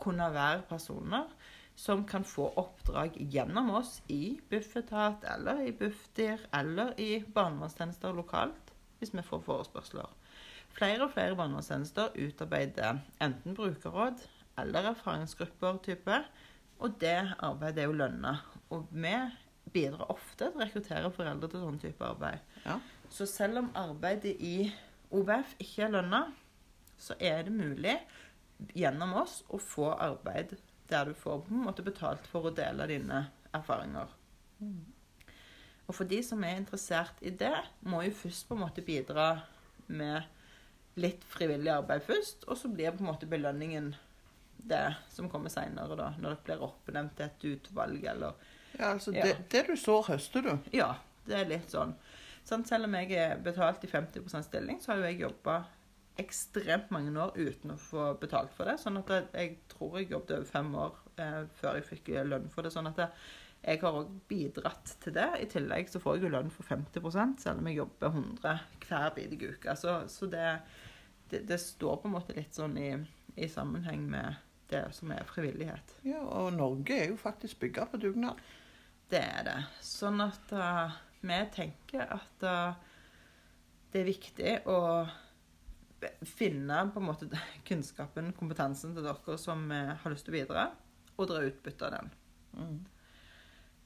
kunne 0.01 0.31
være 0.33 0.65
personer 0.71 1.29
som 1.83 2.05
kan 2.07 2.23
få 2.25 2.45
oppdrag 2.61 3.17
gjennom 3.17 3.73
oss 3.75 3.97
i 4.07 4.39
Bufetat 4.51 5.25
eller 5.25 5.65
i 5.67 5.73
Bufdir 5.75 6.45
eller 6.55 6.93
i 7.01 7.25
barnevernstjenester 7.35 8.15
lokalt, 8.15 8.71
hvis 9.01 9.11
vi 9.17 9.25
får 9.27 9.43
forespørsler. 9.49 10.13
Flere 10.77 11.09
og 11.09 11.11
flere 11.17 11.35
barnevernstjenester 11.41 12.15
utarbeider 12.23 13.03
enten 13.25 13.59
brukerråd 13.59 14.23
eller 14.63 14.93
erfaringsgrupper 14.93 15.83
type, 15.89 16.23
og 16.79 16.97
det 17.03 17.19
arbeidet 17.43 17.83
er 17.83 17.91
jo 17.91 17.99
lønna. 17.99 18.37
Og 18.71 18.87
vi 18.95 19.19
bidrar 19.75 20.15
ofte 20.15 20.53
til 20.53 20.55
å 20.55 20.63
rekruttere 20.63 21.11
foreldre 21.19 21.51
til 21.51 21.67
sånn 21.67 21.83
type 21.83 22.07
arbeid. 22.07 22.59
Ja. 22.63 22.79
Så 23.11 23.27
selv 23.27 23.59
om 23.65 23.73
arbeidet 23.75 24.37
i 24.39 24.69
OVF 25.11 25.59
ikke 25.59 25.89
er 25.89 25.97
lønna, 25.99 26.27
så 26.95 27.19
er 27.19 27.43
det 27.49 27.59
mulig 27.59 27.99
gjennom 28.79 29.19
oss 29.19 29.41
å 29.51 29.59
få 29.59 29.91
arbeid 29.97 30.55
der 30.93 31.09
du 31.11 31.15
får 31.19 31.45
på 31.47 31.55
en 31.55 31.65
måte 31.67 31.85
betalt 31.87 32.29
for 32.31 32.49
å 32.49 32.55
dele 32.55 32.87
dine 32.91 33.25
erfaringer. 33.57 34.13
Og 35.89 35.97
for 35.97 36.09
de 36.09 36.21
som 36.25 36.45
er 36.47 36.61
interessert 36.61 37.19
i 37.21 37.33
det, 37.35 37.55
må 37.89 38.05
jo 38.07 38.15
først 38.23 38.47
på 38.49 38.57
en 38.57 38.63
måte 38.63 38.85
bidra 38.87 39.33
med 39.93 40.23
litt 41.01 41.25
frivillig 41.29 41.73
arbeid 41.73 42.05
først, 42.07 42.47
og 42.49 42.59
så 42.61 42.71
blir 42.73 42.93
på 42.95 43.03
en 43.03 43.11
måte 43.11 43.29
belønningen 43.29 43.95
det 44.63 44.95
som 45.11 45.29
kommer 45.33 45.51
seinere, 45.51 45.97
da. 45.99 46.13
Når 46.21 46.37
det 46.37 46.47
blir 46.47 46.65
oppnevnt 46.65 47.17
til 47.19 47.27
et 47.27 47.47
utvalg 47.57 48.05
eller 48.15 48.51
Ja, 48.79 48.93
altså, 48.93 49.13
Ja. 49.13 49.25
Det, 49.27 49.49
det 49.51 49.67
du 49.69 49.77
sår, 49.77 50.07
høster 50.15 50.45
du. 50.47 50.53
Ja, 50.73 50.95
det 51.27 51.39
er 51.41 51.49
litt 51.51 51.73
sånn. 51.73 51.97
Sånn, 52.45 52.65
selv 52.67 52.89
om 52.89 52.95
jeg 52.99 53.13
er 53.19 53.37
betalt 53.43 53.85
i 53.85 53.91
50% 53.91 54.49
stilling, 54.49 54.81
så 54.81 54.93
har 54.93 55.03
jo 55.03 55.11
jeg 55.11 55.21
jobba 55.21 55.57
ekstremt 56.23 56.91
mange 56.95 57.13
år 57.21 57.37
uten 57.37 57.75
å 57.75 57.79
få 57.81 58.13
betalt 58.21 58.55
for 58.57 58.69
det. 58.69 58.79
Sånn 58.81 59.01
at 59.01 59.13
jeg, 59.35 59.57
tror 59.73 59.99
jeg 59.99 60.11
jobbet 60.13 60.37
over 60.39 60.51
fem 60.51 60.75
år 60.79 60.99
eh, 61.23 61.41
før 61.61 61.79
jeg 61.79 61.89
fikk 61.89 62.13
lønn 62.29 62.51
for 62.53 62.67
det. 62.67 62.73
Sånn 62.75 62.91
at 62.91 63.01
jeg, 63.03 63.27
jeg 63.63 63.83
har 63.83 63.99
òg 64.01 64.15
bidratt 64.31 64.95
til 65.03 65.17
det. 65.17 65.29
I 65.45 65.51
tillegg 65.51 65.91
så 65.93 66.03
får 66.03 66.19
jeg 66.19 66.27
jo 66.27 66.33
lønn 66.37 66.55
for 66.55 66.69
50 66.69 67.39
selv 67.43 67.63
om 67.63 67.69
jeg 67.71 67.81
jobber 67.81 68.15
100 68.15 68.65
hver 68.87 69.13
bidige 69.19 69.53
uke. 69.57 69.77
Så, 69.79 69.99
så 70.13 70.31
det, 70.31 70.47
det, 71.31 71.45
det 71.51 71.61
står 71.63 72.01
på 72.03 72.11
en 72.11 72.17
måte 72.17 72.37
litt 72.39 72.57
sånn 72.59 72.79
i, 72.81 72.91
i 73.37 73.51
sammenheng 73.51 74.09
med 74.11 74.41
det 74.73 74.87
som 74.97 75.13
er 75.13 75.29
frivillighet. 75.29 75.97
Ja, 76.09 76.23
Og 76.25 76.53
Norge 76.57 76.97
er 76.97 77.11
jo 77.13 77.21
faktisk 77.21 77.61
bygga 77.63 77.87
på 77.91 78.01
dugnad. 78.01 78.41
Det 79.13 79.21
er 79.21 79.45
det. 79.45 79.59
Sånn 79.85 80.23
at 80.25 80.55
uh, 80.57 80.95
vi 81.21 81.39
tenker 81.53 82.09
at 82.17 82.47
uh, 82.47 82.73
det 83.93 84.01
er 84.01 84.09
viktig 84.09 84.55
å 84.73 84.79
finne 86.27 86.81
på 86.93 87.01
en 87.03 87.09
måte 87.09 87.29
kunnskapen, 87.69 88.33
kompetansen 88.39 88.97
til 88.97 89.07
dere 89.07 89.39
som 89.41 89.69
eh, 89.75 89.95
har 90.03 90.15
lyst 90.15 90.29
til 90.29 90.35
å 90.35 90.39
bidra, 90.41 90.67
og 91.17 91.31
dra 91.31 91.45
utbytte 91.47 91.89
av 91.89 91.97
den. 91.97 92.13
Mm. 92.57 92.77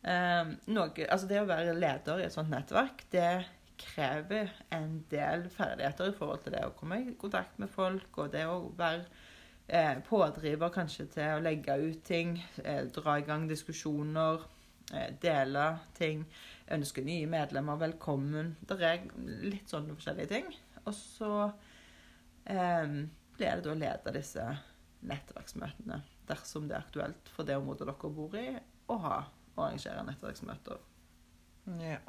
Eh, 0.07 0.43
noe, 0.71 1.07
altså 1.11 1.29
det 1.31 1.43
å 1.43 1.49
være 1.49 1.77
leder 1.77 2.23
i 2.23 2.27
et 2.27 2.35
sånt 2.35 2.53
nettverk, 2.53 3.07
det 3.13 3.31
krever 3.77 4.53
en 4.73 5.01
del 5.11 5.49
ferdigheter 5.53 6.11
i 6.11 6.17
forhold 6.17 6.45
til 6.45 6.55
det 6.57 6.65
å 6.65 6.75
komme 6.79 7.01
i 7.03 7.17
kontakt 7.21 7.59
med 7.61 7.71
folk, 7.73 8.09
og 8.23 8.33
det 8.33 8.47
å 8.49 8.61
være 8.77 9.05
eh, 9.69 9.99
pådriver 10.07 10.73
kanskje 10.75 11.09
til 11.17 11.37
å 11.37 11.43
legge 11.45 11.77
ut 11.83 12.05
ting, 12.07 12.37
eh, 12.65 12.85
dra 12.95 13.19
i 13.19 13.27
gang 13.27 13.49
diskusjoner, 13.51 14.47
eh, 14.93 15.11
dele 15.23 15.67
ting, 15.99 16.25
ønske 16.73 17.05
nye 17.05 17.27
medlemmer 17.31 17.81
velkommen. 17.81 18.55
Det 18.61 18.81
er 18.81 19.07
litt 19.27 19.69
sånne 19.71 19.97
forskjellige 19.97 20.33
ting. 20.33 20.53
Og 20.87 20.95
så 20.95 21.33
blir 22.47 23.59
det 23.59 23.65
da 23.67 23.75
lede 23.75 24.13
disse 24.15 24.45
nettverksmøtene, 25.07 26.01
dersom 26.29 26.69
det 26.69 26.77
er 26.77 26.85
aktuelt 26.87 27.31
for 27.35 27.49
det 27.49 27.59
området 27.59 27.89
dere 27.89 28.13
bor 28.17 28.37
i, 28.39 28.49
å 28.87 28.99
ha 29.03 29.19
og 29.57 29.63
arrangere 29.65 30.05
nettverksmøter. 30.07 30.81
Ja. 31.81 32.01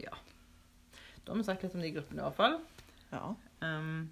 Ja. 0.00 0.16
Da 1.24 1.32
har 1.32 1.38
vi 1.38 1.44
sagt 1.46 1.62
litt 1.64 1.76
om 1.76 1.84
de 1.84 1.92
gruppene 1.94 2.22
i 2.22 2.26
hvert 2.26 2.40
fall. 2.40 2.56
ja. 3.12 3.26
Um, 3.60 4.08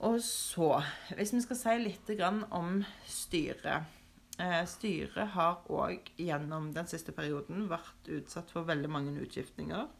og 0.00 0.20
så, 0.24 0.78
hvis 1.18 1.34
vi 1.34 1.42
skal 1.44 1.58
si 1.60 1.72
litt 1.82 2.10
grann 2.16 2.44
om 2.56 2.78
styret. 3.04 3.98
Eh, 4.40 4.62
styret 4.64 5.34
har 5.34 5.66
òg 5.68 6.06
gjennom 6.16 6.70
den 6.72 6.88
siste 6.88 7.12
perioden 7.12 7.66
vært 7.68 8.08
utsatt 8.08 8.48
for 8.54 8.64
veldig 8.64 8.88
mange 8.88 9.12
utskiftninger. 9.20 9.90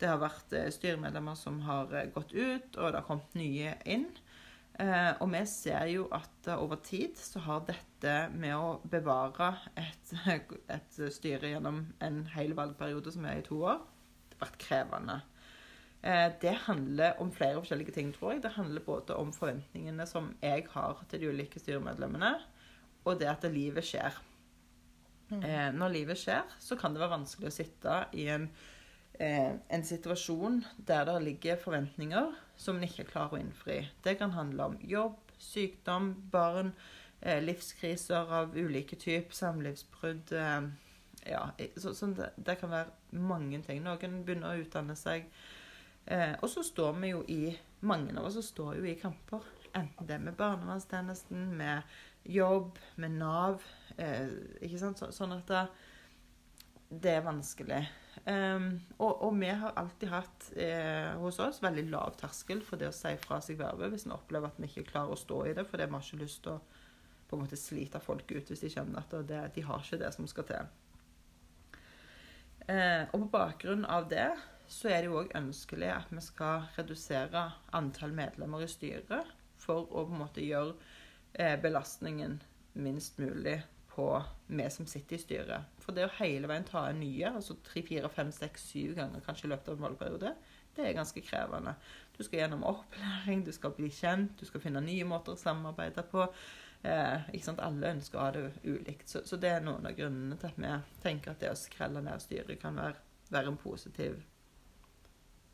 Det 0.00 0.08
har 0.08 0.20
vært 0.22 0.52
eh, 0.56 0.70
styremedlemmer 0.72 1.36
som 1.38 1.60
har 1.66 1.92
eh, 1.94 2.08
gått 2.14 2.32
ut, 2.32 2.76
og 2.76 2.90
det 2.90 3.00
har 3.00 3.06
kommet 3.06 3.36
nye 3.38 3.74
inn. 3.84 4.06
Eh, 4.80 5.12
og 5.20 5.28
vi 5.34 5.42
ser 5.50 5.90
jo 5.92 6.06
at 6.16 6.48
over 6.56 6.80
tid 6.84 7.18
så 7.20 7.42
har 7.44 7.66
dette 7.68 8.14
med 8.32 8.56
å 8.56 8.78
bevare 8.88 9.52
et, 9.80 10.14
et 10.76 11.00
styre 11.12 11.52
gjennom 11.52 11.84
en 12.00 12.22
hel 12.34 12.56
valgperiode, 12.56 13.12
som 13.12 13.28
er 13.28 13.42
i 13.42 13.46
to 13.46 13.60
år, 13.64 13.82
vært 14.40 14.56
krevende. 14.62 15.20
Det 16.00 16.54
handler 16.64 17.18
om 17.20 17.28
flere 17.28 17.58
forskjellige 17.58 17.92
ting, 17.92 18.14
tror 18.16 18.30
jeg. 18.32 18.40
Det 18.40 18.54
handler 18.54 18.80
både 18.86 19.18
om 19.20 19.34
forventningene 19.36 20.06
som 20.08 20.30
jeg 20.40 20.64
har 20.72 21.02
til 21.10 21.20
de 21.20 21.28
ulike 21.34 21.60
styremedlemmene, 21.60 22.30
og 23.04 23.18
det 23.20 23.28
at 23.28 23.44
livet 23.52 23.84
skjer. 23.84 24.16
Eh, 25.30 25.70
Når 25.72 25.92
livet 25.94 26.18
skjer, 26.18 26.46
så 26.58 26.76
kan 26.78 26.94
det 26.94 27.02
være 27.02 27.14
vanskelig 27.18 27.50
å 27.50 27.54
sitte 27.54 27.96
i 28.18 28.26
en, 28.34 28.48
eh, 29.20 29.52
en 29.68 29.84
situasjon 29.86 30.62
der 30.88 31.04
det 31.08 31.18
ligger 31.26 31.60
forventninger 31.60 32.32
som 32.60 32.78
en 32.80 32.86
ikke 32.88 33.06
klarer 33.12 33.38
å 33.38 33.42
innfri. 33.42 33.78
Det 34.04 34.16
kan 34.20 34.32
handle 34.36 34.70
om 34.72 34.78
jobb, 34.82 35.18
sykdom, 35.40 36.12
barn, 36.32 36.72
eh, 37.22 37.40
livskriser 37.44 38.32
av 38.40 38.56
ulike 38.56 38.96
typer, 38.96 39.36
samlivsbrudd. 39.36 40.32
eh, 40.32 40.70
Ja, 41.28 41.50
så, 41.76 41.92
så 41.94 42.06
det, 42.16 42.30
det 42.40 42.54
kan 42.58 42.70
være 42.72 42.90
mange 43.12 43.58
ting. 43.62 43.82
Noen 43.84 44.22
begynner 44.24 44.54
å 44.54 44.62
utdanne 44.62 44.94
seg. 44.96 45.26
Eh, 46.06 46.32
og 46.40 46.48
så 46.48 46.62
står 46.64 46.94
vi 47.00 47.10
jo 47.12 47.24
i 47.28 47.42
Mange 47.80 48.12
av 48.12 48.26
oss 48.28 48.36
står 48.44 48.74
jo 48.76 48.84
i 48.84 48.94
kamper. 49.00 49.44
Enten 49.76 50.06
det 50.08 50.14
er 50.18 50.24
med 50.24 50.34
barnevernstjenesten, 50.36 51.46
med 51.56 51.82
jobb, 52.28 52.76
med 52.96 53.14
Nav. 53.20 53.62
Eh, 53.96 54.28
ikke 54.60 54.80
sant? 54.82 55.00
Så, 55.00 55.08
sånn 55.16 55.32
at 55.32 55.46
det, 55.48 55.62
det 56.90 57.12
er 57.14 57.22
vanskelig. 57.24 57.80
Um, 58.26 58.72
og, 58.98 59.22
og 59.24 59.36
vi 59.38 59.48
har 59.48 59.76
alltid 59.78 60.10
hatt 60.10 60.48
eh, 60.58 61.14
hos 61.22 61.38
oss 61.40 61.62
veldig 61.62 61.86
lav 61.88 62.16
terskel 62.20 62.60
for 62.66 62.80
det 62.80 62.90
å 62.90 62.94
si 62.94 63.14
fra 63.22 63.38
seg 63.40 63.60
vervet 63.60 63.94
hvis 63.94 64.04
en 64.08 64.16
opplever 64.16 64.50
at 64.50 64.58
vi 64.60 64.68
ikke 64.68 64.90
klarer 64.90 65.14
å 65.14 65.18
stå 65.18 65.38
i 65.46 65.54
det, 65.56 65.64
fordi 65.70 65.86
vi 65.86 65.96
har 65.96 66.04
ikke 66.04 66.22
lyst 66.24 66.42
til 66.44 66.58
å 66.58 66.60
på 67.30 67.38
en 67.38 67.44
måte 67.44 67.58
slite 67.58 68.00
folk 68.02 68.32
ut 68.34 68.48
hvis 68.50 68.64
de 68.64 68.72
kjenner 68.74 69.04
at 69.04 69.12
det, 69.28 69.40
de 69.54 69.62
har 69.62 69.82
ikke 69.84 70.00
det 70.02 70.10
som 70.16 70.26
skal 70.28 70.48
til. 70.48 70.70
Eh, 72.66 73.04
og 73.14 73.22
på 73.22 73.30
bakgrunn 73.38 73.86
av 73.86 74.08
det 74.10 74.28
så 74.70 74.90
er 74.90 75.00
det 75.00 75.10
jo 75.10 75.20
òg 75.22 75.30
ønskelig 75.38 75.90
at 75.94 76.10
vi 76.10 76.22
skal 76.22 76.66
redusere 76.76 77.46
antall 77.74 78.12
medlemmer 78.14 78.66
i 78.66 78.70
styret 78.70 79.30
for 79.62 79.86
å 79.86 80.04
på 80.08 80.14
en 80.14 80.22
måte 80.24 80.44
gjøre 80.44 80.74
eh, 81.38 81.54
belastningen 81.62 82.40
minst 82.82 83.18
mulig 83.22 83.60
på 84.00 84.22
vi 84.46 84.70
som 84.70 84.86
sitter 84.88 85.16
i 85.16 85.20
styret. 85.20 85.74
For 85.84 85.96
det 85.96 86.06
å 86.06 86.14
hele 86.20 86.48
veien 86.48 86.64
ta 86.66 86.86
inn 86.90 87.02
nye, 87.04 87.34
altså 87.34 87.58
tre, 87.66 87.82
fire, 87.86 88.08
fem, 88.12 88.32
seks, 88.32 88.70
syv 88.72 88.96
ganger 88.96 89.24
kanskje 89.26 89.48
i 89.48 89.52
løpet 89.52 89.68
av 89.68 89.76
en 89.76 89.86
valgperiode, 89.88 90.32
det 90.76 90.86
er 90.86 90.96
ganske 90.96 91.20
krevende. 91.26 91.74
Du 92.16 92.22
skal 92.24 92.44
gjennom 92.44 92.64
opplæring, 92.70 93.44
du 93.44 93.52
skal 93.52 93.74
bli 93.76 93.90
kjent, 93.92 94.32
du 94.40 94.46
skal 94.48 94.62
finne 94.64 94.82
nye 94.84 95.06
måter 95.08 95.34
å 95.36 95.40
samarbeide 95.40 96.04
på. 96.08 96.24
Eh, 96.80 97.28
ikke 97.34 97.44
sant? 97.50 97.62
Alle 97.64 97.92
ønsker 97.96 98.18
å 98.18 98.24
ha 98.24 98.32
det 98.36 98.46
ulikt. 98.64 99.10
Så, 99.10 99.24
så 99.28 99.36
det 99.40 99.52
er 99.56 99.64
noen 99.66 99.88
av 99.88 99.96
grunnene 99.98 100.38
til 100.40 100.52
at 100.52 100.60
vi 100.60 101.02
tenker 101.04 101.34
at 101.34 101.42
det 101.42 101.52
å 101.52 101.58
skrelle 101.58 102.02
ned 102.04 102.22
styret 102.24 102.62
kan 102.62 102.78
være, 102.80 103.02
være 103.34 103.52
en 103.52 103.60
positiv 103.60 104.22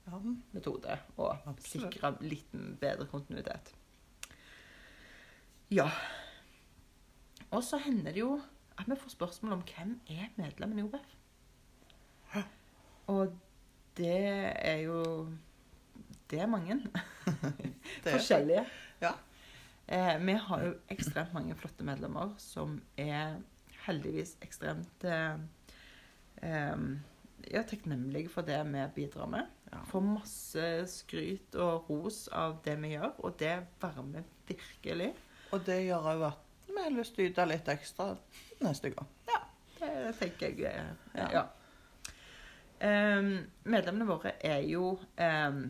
ja. 0.07 0.21
metode 0.55 1.00
og 1.17 1.49
Absolutt. 1.50 1.97
sikre 1.97 2.12
litt 2.23 2.55
bedre 2.81 3.09
kontinuitet. 3.11 3.75
Ja. 5.75 5.88
Og 7.50 7.62
så 7.65 7.79
hender 7.79 8.12
det 8.12 8.21
jo 8.21 8.41
at 8.79 8.88
vi 8.91 8.97
får 9.00 9.09
spørsmål 9.15 9.53
om 9.53 9.62
hvem 9.69 10.00
er 10.11 10.26
medlemmen 10.37 10.79
i 10.79 10.83
OBF. 10.83 11.12
Og 13.07 13.37
det 13.97 14.17
er 14.59 14.76
jo 14.83 15.29
Det 16.31 16.41
er 16.43 16.47
mange. 16.50 16.81
Det 16.85 18.07
er- 18.07 18.12
Forskjellige. 18.17 18.65
Ja. 19.00 19.12
Eh, 19.88 20.26
vi 20.26 20.33
har 20.33 20.62
jo 20.65 20.73
ekstremt 20.91 21.33
mange 21.35 21.55
flotte 21.55 21.85
medlemmer 21.87 22.33
som 22.43 22.81
er 22.99 23.37
heldigvis 23.87 24.33
ekstremt 24.43 25.05
eh, 25.07 25.37
eh, 26.43 26.81
ja, 27.53 27.62
takknemlige 27.62 28.29
for 28.29 28.43
det 28.43 28.59
vi 28.73 28.83
bidrar 28.97 29.26
med. 29.31 29.47
Ja. 29.73 29.85
Får 29.87 30.00
masse 30.03 30.67
skryt 30.91 31.55
og 31.55 31.87
ros 31.91 32.25
av 32.33 32.59
det 32.65 32.75
vi 32.83 32.91
gjør, 32.97 33.12
og 33.23 33.38
det 33.38 33.55
varmer 33.83 34.26
virkelig. 34.49 35.12
Og 35.55 35.62
det 35.67 35.85
gjør 35.87 36.11
òg 36.17 36.26
at 36.33 36.43
vi 36.87 36.93
har 36.95 36.99
lyst 37.00 37.14
til 37.16 37.26
å 37.26 37.31
yte 37.31 37.47
litt 37.50 37.69
ekstra 37.69 38.09
neste 38.62 38.90
gang. 38.95 39.09
Ja, 39.28 39.40
Det 39.81 40.14
tenker 40.21 40.49
jeg 40.49 40.64
eh, 40.71 40.93
Ja. 41.14 41.28
ja. 41.33 41.45
Um, 42.76 43.31
medlemmene 43.64 44.05
våre 44.05 44.35
er 44.45 44.59
jo 44.69 44.99
um, 45.16 45.61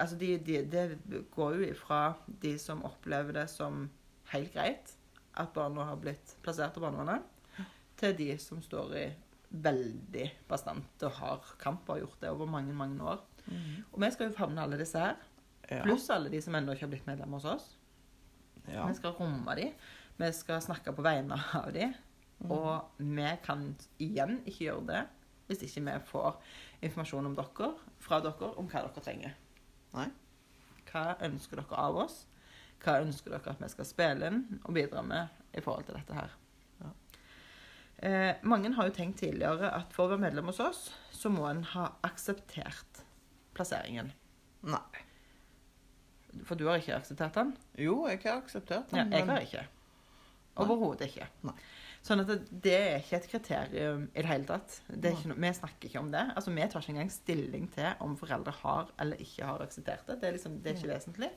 Altså, 0.00 0.16
de, 0.16 0.38
de, 0.40 0.62
det 0.72 0.84
går 1.34 1.58
jo 1.58 1.66
ifra 1.68 1.98
de 2.42 2.54
som 2.58 2.80
opplever 2.88 3.36
det 3.36 3.44
som 3.52 3.84
helt 4.32 4.54
greit 4.54 4.94
at 5.38 5.52
barna 5.54 5.84
har 5.90 6.00
blitt 6.02 6.32
plassert 6.42 6.74
av 6.80 6.82
barnevernet, 6.82 7.22
til 8.00 8.16
de 8.18 8.32
som 8.42 8.58
står 8.64 8.96
i 8.98 9.04
veldig 9.62 10.24
bastant 10.50 11.04
og 11.06 11.14
har 11.20 11.52
kamp 11.62 11.84
og 11.86 11.94
har 11.94 12.00
gjort 12.02 12.24
det 12.24 12.32
over 12.32 12.50
mange, 12.50 12.74
mange 12.74 12.98
år. 13.06 13.22
Mm. 13.46 13.84
Og 13.92 14.00
vi 14.02 14.10
skal 14.16 14.32
jo 14.32 14.36
favne 14.40 14.64
alle 14.64 14.80
disse 14.80 14.98
her, 14.98 15.14
Ja. 15.70 15.82
pluss 15.84 16.08
alle 16.10 16.32
de 16.32 16.40
som 16.42 16.54
ennå 16.58 16.72
ikke 16.74 16.86
har 16.88 16.94
blitt 16.96 17.06
medlemmer 17.06 17.38
hos 17.38 17.44
oss. 17.52 17.68
ja. 18.66 18.88
Vi 18.88 18.94
skal 18.98 19.14
romme 19.20 19.54
de, 19.60 19.70
vi 20.18 20.28
skal 20.34 20.60
snakke 20.64 20.92
på 20.94 21.04
vegne 21.06 21.38
av 21.54 21.72
dem. 21.74 21.94
Mm. 22.38 22.52
og 22.54 22.90
vi 23.02 23.30
kan 23.42 23.62
igjen 23.98 24.36
ikke 24.46 24.68
gjøre 24.68 24.86
det 24.86 24.98
hvis 25.48 25.62
ikke 25.66 25.80
vi 25.88 25.94
får 26.06 26.36
informasjon 26.86 27.26
om 27.26 27.32
dere, 27.34 27.70
fra 27.98 28.20
dere 28.22 28.50
om 28.60 28.68
hva 28.70 28.82
dere 28.84 29.02
trenger. 29.02 29.32
Nei. 29.96 30.04
Hva 30.92 31.16
ønsker 31.26 31.58
dere 31.58 31.80
av 31.82 31.96
oss? 32.04 32.20
Hva 32.84 33.00
ønsker 33.02 33.32
dere 33.34 33.50
at 33.56 33.62
vi 33.64 33.70
skal 33.72 33.88
spille 33.88 34.28
inn 34.30 34.44
og 34.62 34.70
bidra 34.76 35.02
med 35.02 35.34
i 35.58 35.64
forhold 35.64 35.88
til 35.88 35.98
dette 35.98 36.14
her? 36.14 36.36
Ja. 36.84 36.90
Eh, 38.06 38.34
mange 38.46 38.70
har 38.76 38.86
jo 38.86 38.94
tenkt 38.94 39.18
tidligere 39.24 39.72
at 39.74 39.90
for 39.96 40.06
å 40.06 40.12
være 40.12 40.22
medlem 40.28 40.46
hos 40.52 40.60
oss, 40.62 40.84
så 41.10 41.32
må 41.34 41.48
en 41.50 41.64
ha 41.72 41.88
akseptert 42.06 43.02
plasseringen. 43.58 44.12
Nei. 44.62 45.02
For 46.46 46.54
du 46.54 46.68
har 46.68 46.78
ikke 46.78 47.00
akseptert 47.00 47.34
den? 47.40 47.56
Jo, 47.74 48.04
jeg 48.06 48.22
har 48.22 48.38
akseptert 48.44 48.92
Ja, 48.94 49.02
den. 49.02 49.10
jeg 49.16 49.26
men- 49.26 49.34
har 49.34 49.42
ikke. 49.48 49.66
Overhodet 50.64 51.08
ikke. 51.08 51.28
Nei. 51.46 51.54
Sånn 52.06 52.22
at 52.22 52.28
det, 52.30 52.38
det 52.64 52.74
er 52.78 53.00
ikke 53.02 53.18
et 53.18 53.28
kriterium 53.32 54.04
i 54.12 54.22
det 54.22 54.30
hele 54.30 54.46
tatt. 54.48 54.76
Det 54.88 55.10
er 55.10 55.16
ikke 55.16 55.32
no, 55.32 55.38
vi 55.42 55.50
snakker 55.58 55.90
ikke 55.90 56.02
om 56.02 56.12
det. 56.14 56.24
Altså, 56.38 56.54
Vi 56.54 56.66
tar 56.70 56.84
ikke 56.84 56.94
engang 56.94 57.10
stilling 57.12 57.66
til 57.74 58.04
om 58.04 58.14
foreldre 58.20 58.54
har 58.60 58.92
eller 59.02 59.24
ikke 59.24 59.48
har 59.48 59.64
akseptert 59.64 60.06
det. 60.06 60.20
Det 60.20 60.28
er, 60.28 60.36
liksom, 60.36 60.60
det 60.62 60.72
er 60.72 60.78
ikke 60.78 60.92
vesentlig. 60.92 61.30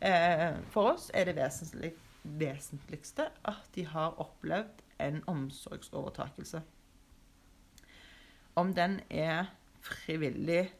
Eh, 0.00 0.48
for 0.72 0.94
oss 0.94 1.10
er 1.14 1.28
det 1.28 1.36
vesentlig, 1.36 1.92
vesentligste 2.40 3.28
at 3.48 3.70
de 3.76 3.84
har 3.92 4.16
opplevd 4.22 4.82
en 5.04 5.22
omsorgsovertakelse. 5.30 6.62
Om 8.60 8.74
den 8.76 9.00
er 9.10 9.52
frivillig 9.84 10.70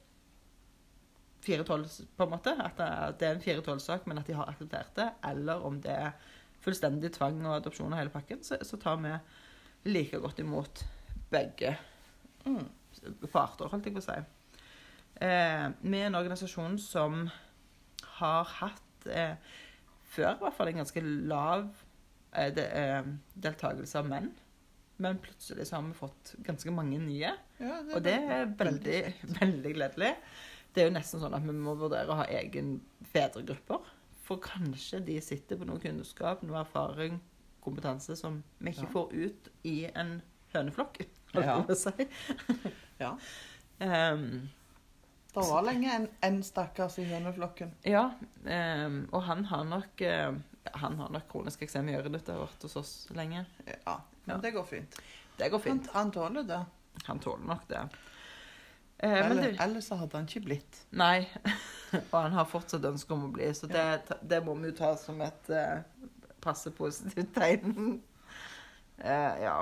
412, 1.45 2.09
på 2.17 2.25
en 2.25 2.33
måte, 2.35 2.53
at 2.53 2.77
det 2.77 2.87
er, 2.87 3.15
det 3.17 3.29
er 3.29 3.37
en 3.37 3.45
412-sak, 3.45 4.07
men 4.09 4.21
at 4.21 4.27
de 4.29 4.37
har 4.37 4.51
akseptert 4.51 4.93
det, 4.97 5.09
eller 5.25 5.65
om 5.65 5.79
det 5.81 5.95
er 5.95 6.11
fullstendig 6.65 7.13
tvang 7.17 7.41
og 7.47 7.57
adopsjon 7.59 7.93
og 7.93 7.99
hele 7.99 8.13
pakken, 8.13 8.43
så, 8.45 8.59
så 8.67 8.77
tar 8.81 8.99
vi 9.01 9.15
like 9.95 10.19
godt 10.21 10.43
imot 10.45 10.85
begge 11.33 11.77
Mm. 12.45 12.65
parter, 13.33 13.69
holdt 13.69 13.85
jeg 13.87 13.93
på 13.95 14.01
å 14.01 14.05
si. 14.07 14.15
Eh, 15.21 15.67
vi 15.85 15.99
er 16.01 16.07
en 16.09 16.17
organisasjon 16.17 16.79
som 16.81 17.27
har 18.17 18.45
hatt, 18.59 19.07
eh, 19.13 19.35
før 20.15 20.31
i 20.33 20.41
hvert 20.41 20.57
fall, 20.57 20.69
en 20.73 20.81
ganske 20.81 21.03
lav 21.29 21.67
eh, 22.33 22.49
de, 22.57 22.65
eh, 22.65 23.11
deltakelse 23.37 24.01
av 24.01 24.09
menn. 24.09 24.31
Men 25.01 25.19
plutselig 25.21 25.67
så 25.69 25.77
har 25.79 25.83
vi 25.87 25.93
fått 26.01 26.35
ganske 26.45 26.73
mange 26.73 26.99
nye. 27.01 27.35
Ja, 27.61 27.77
Og 27.95 28.03
det 28.05 28.17
er 28.17 28.47
veldig, 28.57 28.99
veldig 29.41 29.75
gledelig. 29.77 30.15
Det 30.75 30.83
er 30.83 30.89
jo 30.89 30.97
nesten 30.97 31.21
sånn 31.23 31.35
at 31.37 31.45
vi 31.45 31.53
må 31.57 31.77
vurdere 31.77 32.09
å 32.13 32.19
ha 32.23 32.27
egen 32.41 32.79
fedregrupper. 33.13 33.85
For 34.31 34.39
kanskje 34.45 35.01
de 35.03 35.17
sitter 35.25 35.59
på 35.59 35.67
noe 35.67 35.81
kunnskap, 35.83 36.45
noe 36.47 36.61
erfaring, 36.63 37.17
kompetanse 37.65 38.15
som 38.17 38.43
vi 38.63 38.71
ikke 38.71 38.87
Ja. 38.87 38.93
får 38.95 39.13
ut 39.13 39.49
i 39.67 39.75
en 39.91 40.21
høneflokk, 40.55 41.01
holdt 41.35 41.47
Ja. 41.47 41.57
jeg 41.59 41.67
på 41.67 41.75
å 41.75 41.81
si. 41.83 42.71
Ja. 43.01 43.11
um, 43.81 44.49
Det 45.35 45.43
var 45.47 45.63
lenge 45.67 45.91
en, 45.95 46.09
en 46.27 46.43
stakkars 46.43 46.99
i 46.99 47.05
høneflokken. 47.11 47.73
ja, 47.87 48.11
um, 48.45 49.09
og 49.13 49.23
han 49.23 49.45
har 49.51 49.65
nok 49.65 50.03
uh, 50.03 50.39
han 50.75 50.97
har 50.99 51.09
nok 51.11 51.29
kronisk 51.29 51.63
eksem 51.63 51.89
i 51.89 51.95
øret. 51.97 52.13
Dette 52.13 52.33
har 52.35 52.43
vært 52.47 52.63
hos 52.63 52.77
oss 52.77 52.93
lenge. 53.17 53.47
Ja, 53.67 54.01
men 54.27 54.37
Ja. 54.37 54.41
det 54.43 54.53
går 54.55 54.65
fint. 54.69 54.99
Det 55.39 55.51
går 55.51 55.59
Han, 55.59 55.79
fint. 55.81 55.91
han 55.95 56.11
tåler 56.13 56.43
det. 56.47 56.65
Han 57.07 57.19
tåler 57.19 57.47
nok 57.47 57.67
det. 57.69 57.89
Eh, 59.03 59.11
men 59.11 59.39
Eller, 59.39 59.53
du... 59.53 59.63
ellers 59.65 59.89
så 59.89 59.97
hadde 59.97 60.19
han 60.19 60.29
ikke 60.29 60.45
blitt. 60.45 60.81
Nei. 60.93 61.25
Og 62.13 62.17
han 62.19 62.37
har 62.37 62.49
fortsatt 62.49 62.85
ønske 62.85 63.17
om 63.17 63.31
å 63.31 63.33
bli, 63.35 63.49
så 63.57 63.69
det, 63.71 63.85
det 64.29 64.43
må 64.45 64.55
vi 64.61 64.71
jo 64.71 64.77
ta 64.83 64.93
som 65.01 65.21
et 65.25 65.53
eh, 65.57 65.81
passe 66.45 66.73
positivt 66.77 67.35
tegn. 67.37 67.77
Eh, 69.01 69.37
ja. 69.41 69.55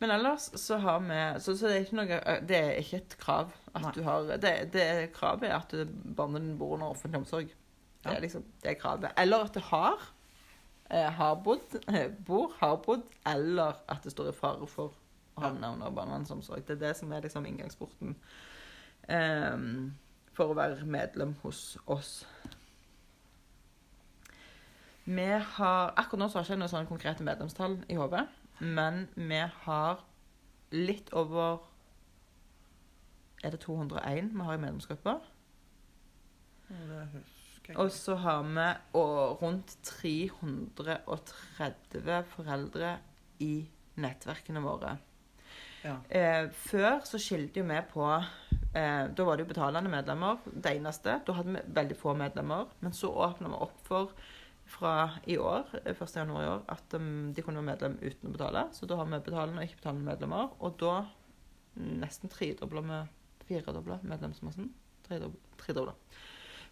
Men 0.00 0.14
ellers 0.14 0.46
så 0.56 0.78
har 0.80 1.02
vi 1.04 1.40
Så, 1.44 1.58
så 1.60 1.68
det, 1.68 1.74
er 1.74 1.82
ikke 1.84 1.98
noe, 1.98 2.16
eh, 2.22 2.38
det 2.48 2.56
er 2.56 2.78
ikke 2.80 3.00
et 3.02 3.16
krav 3.20 3.50
at 3.74 3.82
Nei. 3.84 3.90
du 3.92 4.00
har 4.06 4.30
Det, 4.40 4.52
det 4.72 4.86
kravet 5.12 5.50
er 5.50 5.58
at 5.58 5.74
barnet 6.16 6.46
ditt 6.46 6.56
bor 6.56 6.72
under 6.78 6.94
offentlig 6.94 7.20
omsorg. 7.20 7.52
Det 8.00 8.14
er 8.14 8.24
liksom 8.24 8.46
det 8.64 8.70
er 8.70 8.78
kravet. 8.80 9.12
Eller 9.20 9.44
at 9.44 9.52
det 9.58 9.66
har. 9.68 10.08
Eh, 10.90 11.10
har 11.18 11.36
bodd, 11.44 11.76
eh, 11.92 12.08
bor, 12.26 12.52
har 12.60 12.76
bodd, 12.76 13.02
eller 13.26 13.76
at 13.90 14.04
det 14.04 14.12
står 14.12 14.30
i 14.30 14.36
fare 14.40 14.66
for 14.70 14.94
havne 15.40 15.72
under 15.74 15.90
barnevernsomsorg. 15.90 16.64
Det 16.66 16.76
er 16.76 16.88
det 16.88 16.96
som 16.96 17.12
er 17.12 17.24
liksom 17.24 17.46
inngangsporten 17.48 18.16
um, 19.08 19.94
for 20.36 20.52
å 20.52 20.58
være 20.58 20.88
medlem 20.88 21.34
hos 21.42 21.78
oss. 21.86 22.26
Vi 25.06 25.22
har, 25.22 25.92
Akkurat 25.94 26.18
nå 26.18 26.28
så 26.28 26.38
har 26.38 26.42
jeg 26.42 26.50
ikke 26.50 26.62
noen 26.64 26.72
sånne 26.72 26.90
konkrete 26.90 27.26
medlemstall 27.26 27.78
i 27.92 27.98
hodet, 27.98 28.24
men 28.58 29.06
vi 29.14 29.42
har 29.66 30.02
litt 30.74 31.12
over 31.14 31.60
Er 33.44 33.50
det 33.52 33.60
201 33.62 34.32
vi 34.32 34.42
har 34.42 34.54
i 34.56 34.58
jeg 34.58 35.20
Og 37.76 37.92
så 37.92 38.14
har 38.16 38.42
vi 38.42 38.74
og 38.98 39.42
rundt 39.42 39.76
330 39.84 42.24
foreldre 42.32 42.98
i 43.38 43.68
nettverkene 44.00 44.60
våre. 44.64 44.96
Ja. 45.86 45.96
Eh, 46.10 46.48
før 46.66 47.04
så 47.06 47.20
skilte 47.22 47.62
jo 47.62 47.66
vi 47.68 47.76
på 47.92 48.06
eh, 48.16 49.04
Da 49.06 49.26
var 49.26 49.36
det 49.36 49.46
jo 49.46 49.52
betalende 49.52 49.92
medlemmer, 49.92 50.40
det 50.50 50.74
eneste. 50.74 51.20
Da 51.26 51.36
hadde 51.36 51.54
vi 51.54 51.76
veldig 51.78 51.98
få 52.00 52.16
medlemmer. 52.18 52.72
Men 52.82 52.96
så 52.96 53.12
åpna 53.12 53.52
vi 53.52 53.62
opp 53.68 53.78
for 53.86 54.16
fra 54.66 55.10
i 55.30 55.36
år, 55.38 55.68
eh, 55.84 55.94
1. 55.94 56.16
januar 56.16 56.42
i 56.42 56.48
år, 56.50 56.62
at 56.74 56.94
um, 56.98 57.32
de 57.34 57.42
kunne 57.42 57.60
være 57.60 57.68
medlem 57.68 57.92
uten 58.02 58.30
å 58.30 58.32
betale. 58.34 58.64
Så 58.74 58.88
da 58.90 58.96
har 58.98 59.06
vi 59.06 59.20
betalende 59.28 59.62
og 59.62 59.68
ikke 59.68 59.78
betalende 59.78 60.08
medlemmer. 60.10 60.48
Og 60.58 60.80
da 60.80 60.96
nesten 61.76 62.32
tredobla 62.32 62.82
vi 62.82 63.04
Firedobla 63.46 64.00
medlemsmassen. 64.02 64.72
Tredobla. 65.06 65.92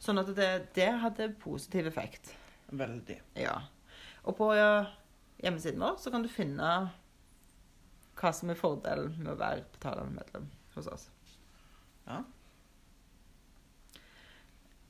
Sånn 0.02 0.18
at 0.18 0.32
det, 0.34 0.48
det 0.74 0.90
hadde 1.04 1.28
positiv 1.38 1.86
effekt. 1.86 2.32
Veldig. 2.74 3.20
Ja. 3.38 3.60
Og 4.26 4.34
på 4.40 4.48
ja, 4.58 4.88
hjemmesiden 5.38 5.84
vår 5.84 6.00
så 6.02 6.10
kan 6.10 6.24
du 6.24 6.30
finne 6.32 6.70
hva 8.24 8.32
som 8.32 8.50
er 8.50 8.58
fordelen 8.58 9.12
med 9.20 9.34
å 9.34 9.40
være 9.40 9.66
betalende 9.74 10.16
medlem 10.16 10.48
hos 10.74 10.88
oss. 10.90 11.08
Ja. 12.08 12.22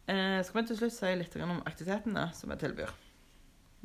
Eh, 0.06 0.38
skal 0.44 0.60
vi 0.60 0.66
til 0.68 0.78
slutt 0.78 0.94
si 0.94 1.10
litt 1.16 1.34
om 1.40 1.62
aktivitetene 1.64 2.28
som 2.36 2.52
vi 2.52 2.60
tilbyr? 2.60 2.92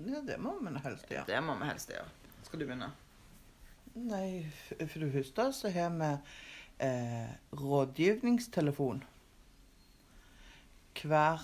ja, 0.07 0.21
det 0.23 0.38
må 0.39 0.53
vi 0.63 0.79
helst 0.83 1.09
gjøre. 1.12 1.25
Det 1.27 1.39
må 1.43 1.55
vi 1.59 1.67
helst 1.67 1.89
gjøre. 1.91 2.07
Skal 2.47 2.62
du 2.62 2.65
begynne? 2.65 2.91
Nei, 3.99 4.45
for 4.77 4.99
det 5.01 5.12
første 5.12 5.47
så 5.55 5.71
har 5.73 5.89
vi 5.95 6.12
eh, 6.85 7.31
rådgivningstelefon 7.59 9.01
hver 10.99 11.43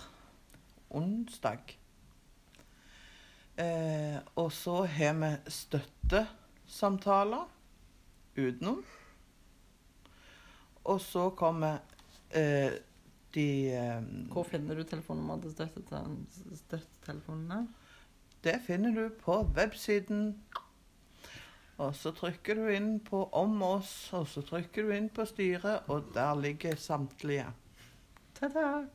onsdag. 0.96 1.76
Eh, 3.60 4.18
og 4.36 4.52
så 4.52 4.84
har 4.91 5.13
vi 5.20 5.32
støttesamtaler 5.52 7.52
utenom. 8.38 8.84
Og 10.86 11.02
så 11.02 11.30
kommer 11.38 11.80
eh, 12.32 12.71
de 13.36 13.48
eh, 13.74 14.02
Hvor 14.32 14.43
finner 14.48 14.76
du 14.78 14.84
telefonnummeret 14.84 15.41
til 15.41 15.56
støttetel- 15.56 16.58
støttetelefonene? 16.60 17.67
Det 18.45 18.60
finner 18.67 18.93
du 18.93 19.10
på 19.24 19.39
websiden. 19.58 20.36
Og 21.78 21.95
så 21.95 22.12
trykker 22.15 22.56
du 22.56 22.67
inn 22.71 23.00
på 23.04 23.24
'Om 23.34 23.62
oss', 23.63 24.13
og 24.13 24.28
så 24.28 24.41
trykker 24.41 24.84
du 24.84 24.89
inn 24.95 25.10
på 25.10 25.21
'Styret', 25.26 25.89
og 25.89 26.06
der 26.13 26.36
ligger 26.41 26.76
samtlige. 26.76 27.45
Ta-da. 28.39 28.86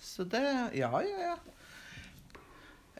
Så 0.00 0.24
det 0.24 0.70
Ja, 0.76 0.98
ja, 1.00 1.20
ja. 1.30 1.34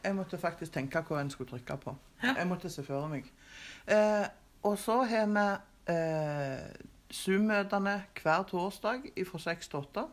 Jeg 0.04 0.16
måtte 0.16 0.38
faktisk 0.38 0.72
tenke 0.72 1.00
hva 1.02 1.20
en 1.20 1.30
skulle 1.30 1.50
trykke 1.50 1.76
på. 1.76 1.96
Jeg 2.22 2.46
måtte 2.48 2.70
se 2.70 2.82
for 2.82 3.06
meg. 3.08 3.24
Eh, 3.88 4.26
og 4.64 4.79
så 4.81 5.03
har 5.09 5.31
vi 5.31 5.46
eh, 5.92 6.66
Zoom-møtene 7.14 7.96
hver 8.20 8.46
torsdag 8.50 9.11
fra 9.29 9.40
6 9.46 9.68
til 9.68 9.81
8. 9.81 10.05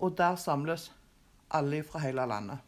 Og 0.00 0.18
der 0.18 0.36
samles 0.40 0.90
alle 1.50 1.82
fra 1.84 2.02
hele 2.04 2.26
landet. 2.26 2.58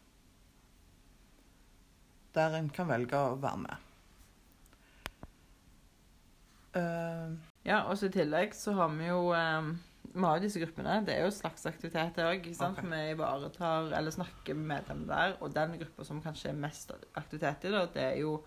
Der 2.35 2.57
en 2.57 2.69
kan 2.69 2.89
velge 2.89 3.17
å 3.17 3.37
være 3.41 3.61
med. 3.65 3.85
Uh, 6.75 7.37
Ja, 7.67 7.83
og 7.85 7.99
så 7.99 8.07
i 8.07 8.13
tillegg 8.13 8.55
så 8.55 8.73
har 8.77 8.91
vi 8.95 9.09
jo 9.09 9.33
um, 9.35 9.73
Vi 10.13 10.23
har 10.23 10.37
jo 10.37 10.45
disse 10.45 10.61
gruppene. 10.61 10.99
Det 11.05 11.15
er 11.15 11.27
jo 11.27 11.33
slags 11.35 11.67
aktiviteter 11.69 12.29
òg. 12.31 12.47
Okay. 12.55 12.87
Vi 12.93 13.01
ivaretar 13.13 13.91
eller 13.97 14.15
snakker 14.15 14.57
med 14.57 14.71
medlemmene 14.71 15.11
der. 15.11 15.35
Og 15.43 15.53
den 15.55 15.75
gruppa 15.81 16.07
som 16.07 16.21
kanskje 16.23 16.49
er 16.53 16.57
mest 16.57 16.93
aktivitet 17.19 17.67
i, 17.67 17.73
da, 17.75 17.85
det 17.93 18.05
er 18.07 18.17
jo 18.23 18.39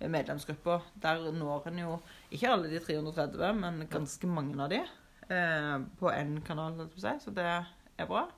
medlemsgruppa. 0.00 0.78
Der 1.02 1.24
når 1.32 1.68
en 1.68 1.78
jo 1.82 1.98
ikke 2.30 2.50
alle 2.52 2.70
de 2.70 2.80
330, 2.84 3.54
men 3.58 3.86
ganske 3.90 4.26
mange 4.30 4.58
av 4.62 4.70
de. 4.70 4.82
eh, 5.28 5.78
på 5.98 6.10
én 6.12 6.38
kanal, 6.44 6.78
så 6.96 7.30
det 7.34 7.44
er 7.44 8.06
bra. 8.06 8.28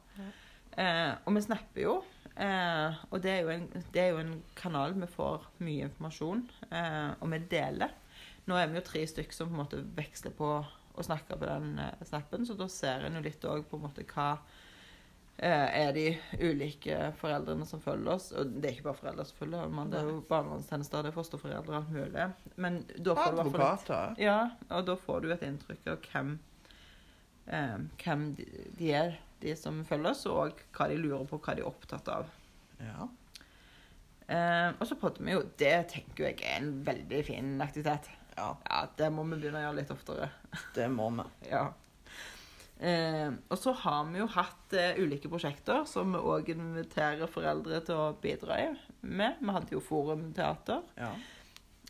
Eh, 0.77 1.12
og 1.27 1.35
vi 1.37 1.42
snapper 1.44 1.83
jo. 1.83 2.03
Eh, 2.37 2.99
og 3.11 3.23
det 3.23 3.31
er 3.31 3.40
jo, 3.44 3.49
en, 3.51 3.68
det 3.92 4.01
er 4.03 4.09
jo 4.14 4.23
en 4.23 4.42
kanal 4.57 4.94
vi 4.96 5.07
får 5.07 5.46
mye 5.59 5.88
informasjon, 5.90 6.44
eh, 6.70 7.11
og 7.20 7.31
vi 7.31 7.38
deler. 7.51 7.92
Nå 8.46 8.57
er 8.57 8.70
vi 8.70 8.81
jo 8.81 8.87
tre 8.87 9.05
stykker 9.07 9.35
som 9.37 9.51
på 9.51 9.55
en 9.55 9.62
måte 9.64 9.83
veksler 9.96 10.33
på 10.35 10.49
å 10.64 11.05
snakke 11.07 11.37
på 11.38 11.46
den 11.46 11.79
snappen, 12.07 12.46
så 12.46 12.57
da 12.59 12.66
ser 12.68 13.05
en 13.07 13.18
jo 13.18 13.23
litt 13.23 13.44
òg 13.44 13.66
på 13.68 13.79
en 13.79 13.85
måte 13.85 14.07
hva 14.11 14.33
er 15.48 15.92
de 15.96 16.05
ulike 16.42 16.96
foreldrene 17.20 17.64
som 17.68 17.81
følger 17.81 18.12
oss. 18.12 18.29
Og 18.37 18.50
det 18.61 18.68
er 18.68 18.74
ikke 18.76 18.88
bare 18.90 18.98
foreldre 18.98 19.24
som 19.29 19.38
følger, 19.38 19.70
men 19.72 19.92
det 19.92 20.00
er 20.00 20.11
jo 20.11 20.18
barnevernstjenester, 20.29 21.07
det 21.07 21.12
er 21.12 21.16
fosterforeldre, 21.16 21.81
alt 21.81 21.94
mulig. 21.94 22.26
Men 22.61 22.81
da 22.98 23.14
får 23.16 23.38
du 23.38 23.55
hvert 23.55 24.20
ja, 24.20 24.38
og 24.68 24.85
da 24.90 24.96
får 25.00 25.24
du 25.24 25.31
et 25.33 25.46
inntrykk 25.48 25.88
av 25.94 26.05
hvem, 26.11 26.35
eh, 27.46 27.79
hvem 28.05 28.26
de, 28.37 28.46
de 28.79 28.92
er, 29.00 29.16
de 29.40 29.57
som 29.57 29.81
følger 29.88 30.12
oss, 30.12 30.26
og 30.29 30.61
hva 30.76 30.90
de 30.92 31.00
lurer 31.00 31.24
på, 31.31 31.40
hva 31.40 31.57
de 31.57 31.64
er 31.64 31.70
opptatt 31.72 32.12
av. 32.12 32.29
Ja. 32.85 33.09
Eh, 34.31 34.70
og 34.76 34.87
så 34.87 34.94
podder 35.00 35.24
vi 35.26 35.33
jo. 35.35 35.44
Det 35.59 35.74
tenker 35.90 36.29
jeg 36.29 36.42
er 36.44 36.61
en 36.61 36.74
veldig 36.87 37.22
fin 37.26 37.55
aktivitet. 37.64 38.11
ja, 38.37 38.53
Ja, 38.68 38.85
det 38.96 39.09
må 39.12 39.24
vi 39.26 39.40
begynne 39.40 39.59
å 39.59 39.68
gjøre 39.68 39.79
litt 39.81 39.90
oftere. 39.94 40.31
det 40.76 40.90
må 40.92 41.09
vi. 41.16 41.24
Ja. 41.55 41.70
Eh, 42.80 43.28
og 43.52 43.58
så 43.60 43.74
har 43.76 44.06
vi 44.08 44.22
jo 44.22 44.28
hatt 44.32 44.72
eh, 44.72 44.96
ulike 45.02 45.28
prosjekter 45.28 45.82
som 45.88 46.14
vi 46.14 46.22
òg 46.32 46.48
inviterer 46.54 47.28
foreldre 47.28 47.82
til 47.84 47.98
å 48.00 48.14
bidra 48.22 48.56
i 48.62 48.70
med. 49.04 49.36
Vi 49.42 49.52
hadde 49.56 49.76
jo 49.76 49.82
Forumteater. 49.84 50.86
Ja. 50.96 51.10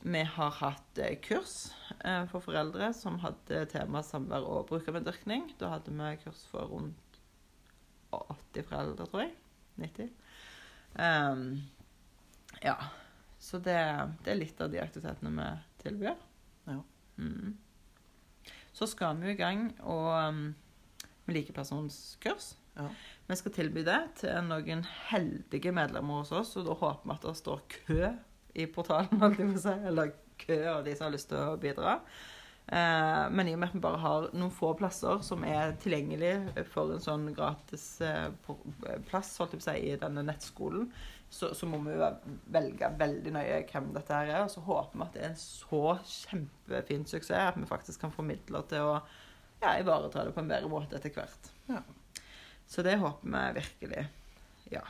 Vi 0.02 0.22
har 0.34 0.56
hatt 0.58 0.98
eh, 0.98 1.18
kurs 1.22 1.70
eh, 2.00 2.24
for 2.32 2.42
foreldre 2.42 2.90
som 2.96 3.20
hadde 3.22 3.66
tema 3.70 4.02
samvær 4.02 4.46
og 4.48 4.66
brukermedvirkning. 4.72 5.52
Da 5.60 5.76
hadde 5.76 5.94
vi 5.94 6.10
kurs 6.24 6.42
for 6.50 6.72
rundt 6.72 7.20
80 8.10 8.66
foreldre, 8.66 9.06
tror 9.06 9.26
jeg. 9.26 9.34
90. 9.80 10.10
Ehm, 10.98 11.44
ja. 12.64 12.76
Så 13.38 13.60
det, 13.62 13.78
det 14.24 14.32
er 14.32 14.40
litt 14.40 14.58
av 14.60 14.72
de 14.72 14.80
aktivitetene 14.82 15.30
vi 15.36 15.84
tilbyr. 15.84 16.16
Ja. 16.66 16.80
Mm. 17.20 17.54
Så 18.72 18.88
skal 18.90 19.20
vi 19.20 19.30
jo 19.30 19.36
i 19.36 19.38
gang 19.38 19.68
og, 19.84 20.10
um, 20.16 20.42
med 21.30 21.38
likepersonskurs. 21.38 22.54
Ja. 22.74 22.88
Vi 23.30 23.38
skal 23.38 23.54
tilby 23.54 23.84
det 23.86 24.00
til 24.18 24.42
noen 24.48 24.82
heldige 25.10 25.72
medlemmer 25.74 26.24
hos 26.24 26.34
oss, 26.34 26.56
og 26.58 26.66
da 26.66 26.74
håper 26.74 27.06
vi 27.06 27.14
at 27.14 27.28
det 27.28 27.36
står 27.38 27.62
kø 27.76 28.02
i 28.58 28.66
portalen, 28.66 29.22
eller 29.88 30.12
kø 30.40 30.58
av 30.72 30.84
de 30.84 30.96
som 30.96 31.06
har 31.06 31.14
lyst 31.14 31.30
til 31.30 31.38
å 31.38 31.58
bidra. 31.60 32.00
Eh, 32.70 33.22
men 33.34 33.48
i 33.50 33.54
og 33.54 33.62
med 33.62 33.70
at 33.70 33.74
vi 33.74 33.82
bare 33.82 34.02
har 34.02 34.26
noen 34.30 34.52
få 34.54 34.72
plasser 34.78 35.22
som 35.26 35.42
er 35.46 35.72
tilgjengelig 35.82 36.66
for 36.70 36.92
en 36.94 37.02
sånn 37.02 37.24
gratis 37.34 37.86
eh, 38.06 38.28
plass 39.08 39.32
holdt 39.40 39.56
jeg 39.56 39.62
på 39.62 39.64
å 39.64 39.66
si, 39.66 39.88
i 39.90 39.96
denne 39.98 40.22
nettskolen, 40.26 40.90
så, 41.30 41.50
så 41.54 41.66
må 41.70 41.80
vi 41.82 41.96
velge 42.54 42.92
veldig 42.98 43.32
nøye 43.34 43.64
hvem 43.70 43.90
dette 43.94 44.14
her 44.14 44.30
er. 44.34 44.44
Og 44.44 44.54
så 44.54 44.62
håper 44.66 44.98
vi 44.98 45.06
at 45.06 45.16
det 45.16 45.24
er 45.24 45.32
en 45.32 45.42
så 45.42 45.82
kjempefin 46.12 47.06
suksess 47.10 47.50
at 47.52 47.58
vi 47.58 47.70
faktisk 47.70 48.02
kan 48.02 48.14
få 48.14 48.26
midler 48.26 48.66
til 48.70 48.94
å 48.94 48.96
ja, 49.60 49.74
ivareta 49.78 50.24
det 50.24 50.34
på 50.36 50.42
en 50.42 50.50
bedre 50.50 50.70
måte 50.72 50.98
etter 50.98 51.12
hvert. 51.14 51.52
Ja. 51.68 51.82
Så 52.70 52.84
det 52.86 52.96
håper 53.00 53.28
vi 53.28 53.60
virkelig. 53.60 54.06
Ja. 54.70 54.84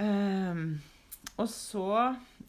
Um, 0.00 0.80
og 1.40 1.48
så 1.48 1.86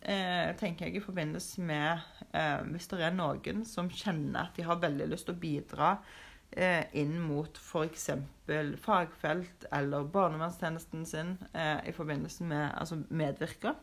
eh, 0.01 0.51
tenker 0.59 0.87
jeg 0.87 0.99
i 0.99 1.03
forbindelse 1.03 1.63
med 1.65 2.01
eh, 2.37 2.59
Hvis 2.71 2.89
det 2.91 3.01
er 3.05 3.15
noen 3.15 3.63
som 3.67 3.89
kjenner 3.89 4.45
at 4.45 4.57
de 4.57 4.65
har 4.67 4.81
veldig 4.81 5.07
lyst 5.11 5.27
til 5.29 5.37
å 5.37 5.41
bidra 5.41 5.91
eh, 6.51 6.83
inn 6.99 7.17
mot 7.23 7.57
f.eks. 7.57 8.09
fagfelt 8.83 9.67
eller 9.71 10.09
barnevernstjenesten 10.11 11.07
sin 11.07 11.35
eh, 11.53 11.79
i 11.87 11.95
forbindelse 11.95 12.47
med 12.51 12.67
altså 12.75 13.01
medvirke, 13.09 13.75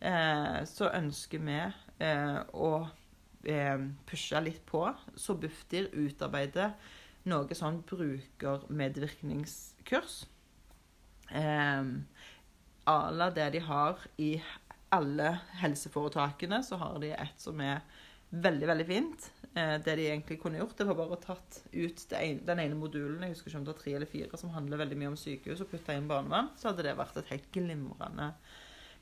eh, 0.00 0.60
så 0.68 0.90
ønsker 0.94 1.44
vi 1.44 1.60
eh, 1.60 2.38
å 2.52 2.70
eh, 3.50 3.78
pushe 4.08 4.40
litt 4.44 4.66
på. 4.66 4.94
Så 5.16 5.34
Bufdir 5.40 5.88
utarbeider 5.92 6.70
noe 7.30 7.54
sånn 7.56 7.82
brukermedvirkningskurs. 7.88 10.26
Eh, 11.30 11.84
à 12.84 13.30
det 13.32 13.50
de 13.54 13.60
har 13.64 13.98
i 14.20 14.42
alle 14.94 15.38
helseforetakene, 15.60 16.62
så 16.62 16.78
har 16.78 16.98
de 17.02 17.14
et 17.16 17.40
som 17.40 17.60
er 17.60 17.80
veldig, 18.30 18.66
veldig 18.70 18.86
fint. 18.86 19.30
Eh, 19.54 19.76
det 19.82 19.96
de 19.98 20.06
egentlig 20.08 20.40
kunne 20.42 20.58
gjort, 20.58 20.76
det 20.78 20.86
var 20.88 20.98
bare 20.98 21.16
å 21.16 21.22
tatt 21.22 21.60
ut 21.72 22.04
ene, 22.18 22.42
den 22.46 22.62
ene 22.62 22.78
modulen, 22.78 23.22
jeg 23.22 23.34
husker 23.34 23.50
ikke 23.50 23.60
om 23.60 23.66
det 23.66 23.74
var 23.74 23.82
tre 23.82 23.94
eller 23.98 24.10
fire, 24.10 24.40
som 24.40 24.54
handler 24.54 24.82
veldig 24.82 24.98
mye 25.00 25.12
om 25.12 25.18
sykehus, 25.18 25.62
og 25.62 25.70
putta 25.70 25.94
inn 25.94 26.08
barnevern, 26.10 26.50
så 26.58 26.70
hadde 26.70 26.86
det 26.86 26.96
vært 26.98 27.20
et 27.20 27.30
helt 27.30 27.46
glimrende 27.54 28.32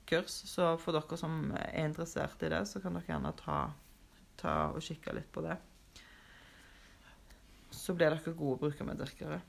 kurs. 0.09 0.37
Så 0.51 0.75
for 0.83 0.97
dere 0.97 1.21
som 1.21 1.55
er 1.57 1.87
interessert 1.87 2.45
i 2.45 2.53
det, 2.53 2.63
så 2.69 2.83
kan 2.85 2.99
dere 2.99 3.15
gjerne 3.15 3.33
ta, 3.41 3.63
ta 4.43 4.57
og 4.73 4.83
kikke 4.85 5.15
litt 5.17 5.31
på 5.33 5.45
det. 5.47 5.57
Så 7.73 7.95
blir 7.97 8.13
dere 8.13 8.37
gode 8.37 8.61
brukermedvirkere. 8.63 9.41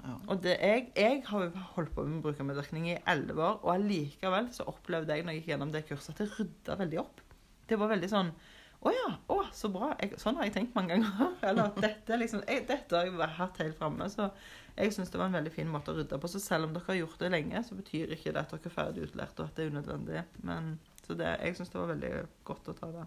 Ja. 0.00 0.14
Og 0.32 0.38
det, 0.44 0.54
jeg, 0.62 0.86
jeg 0.96 1.24
har 1.28 1.50
holdt 1.74 1.92
på 1.96 2.04
med 2.08 2.22
brukermedvirkning 2.24 2.86
i 2.92 3.00
elleve 3.10 3.44
år, 3.44 3.58
og 3.64 3.74
allikevel 3.74 4.48
så 4.54 4.64
opplevde 4.70 5.16
jeg 5.16 5.26
når 5.26 5.36
jeg 5.36 5.42
gikk 5.42 5.52
gjennom 5.52 5.74
det 5.74 5.84
kurset, 5.88 6.14
at 6.14 6.22
det 6.22 6.30
rydda 6.38 6.78
veldig 6.80 7.02
opp. 7.02 7.20
Det 7.68 7.78
var 7.78 7.92
veldig 7.92 8.10
sånn 8.10 8.32
Å 8.80 8.90
ja, 8.94 9.08
å, 9.28 9.42
så 9.52 9.68
bra. 9.68 9.90
Jeg, 10.00 10.16
sånn 10.22 10.38
har 10.38 10.46
jeg 10.48 10.54
tenkt 10.54 10.76
mange 10.76 10.94
ganger. 10.94 11.34
Eller 11.50 11.66
at 11.68 11.80
dette, 11.84 12.16
liksom, 12.16 12.40
jeg, 12.48 12.64
dette 12.70 12.96
har 12.96 13.10
jeg 13.10 13.34
hatt 13.36 13.60
helt 13.60 13.76
framme. 13.76 14.06
Så 14.08 14.30
jeg 14.72 14.94
syns 14.96 15.12
det 15.12 15.20
var 15.20 15.28
en 15.28 15.36
veldig 15.36 15.52
fin 15.52 15.68
måte 15.68 15.92
å 15.92 15.98
rydde 15.98 16.16
på. 16.22 16.30
Så 16.32 16.40
selv 16.40 16.64
om 16.64 16.72
dere 16.72 16.88
har 16.88 16.96
gjort 17.02 17.20
det 17.20 17.28
lenge, 17.34 17.60
så 17.66 17.76
betyr 17.76 18.14
ikke 18.16 18.32
det 18.32 18.40
at 18.40 18.54
dere 18.54 18.70
er 18.70 18.72
ferdig 18.72 19.04
utlært, 19.04 19.36
og 19.36 19.50
at 19.50 19.58
det 19.58 19.66
er 19.66 19.74
unødvendig. 19.74 20.22
Men, 20.48 20.72
så 21.04 21.18
det, 21.20 21.28
jeg 21.44 21.58
syns 21.58 21.74
det 21.74 21.80
var 21.82 21.92
veldig 21.92 22.14
godt 22.48 22.72
å 22.72 22.76
ta 22.80 22.90
det. 22.94 23.04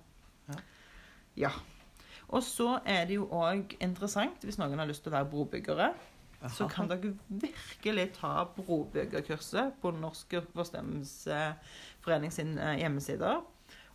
Ja. 0.52 0.60
Ja. 1.40 1.52
Og 2.34 2.44
så 2.44 2.80
er 2.90 3.06
det 3.10 3.20
jo 3.20 3.28
òg 3.36 3.76
interessant, 3.84 4.42
hvis 4.46 4.58
noen 4.58 4.80
har 4.80 4.90
lyst 4.90 5.06
til 5.06 5.14
å 5.14 5.18
være 5.18 5.30
brobyggere, 5.30 5.92
så 6.52 6.68
kan 6.68 6.90
dere 6.92 7.14
virkelig 7.28 8.10
ta 8.18 8.44
brobyggerkurset 8.58 9.78
på 9.82 9.94
Norsk 9.96 10.36
Forstemmelsesforening 10.52 12.34
sin 12.36 12.58
eh, 12.60 12.82
hjemmesider. 12.82 13.40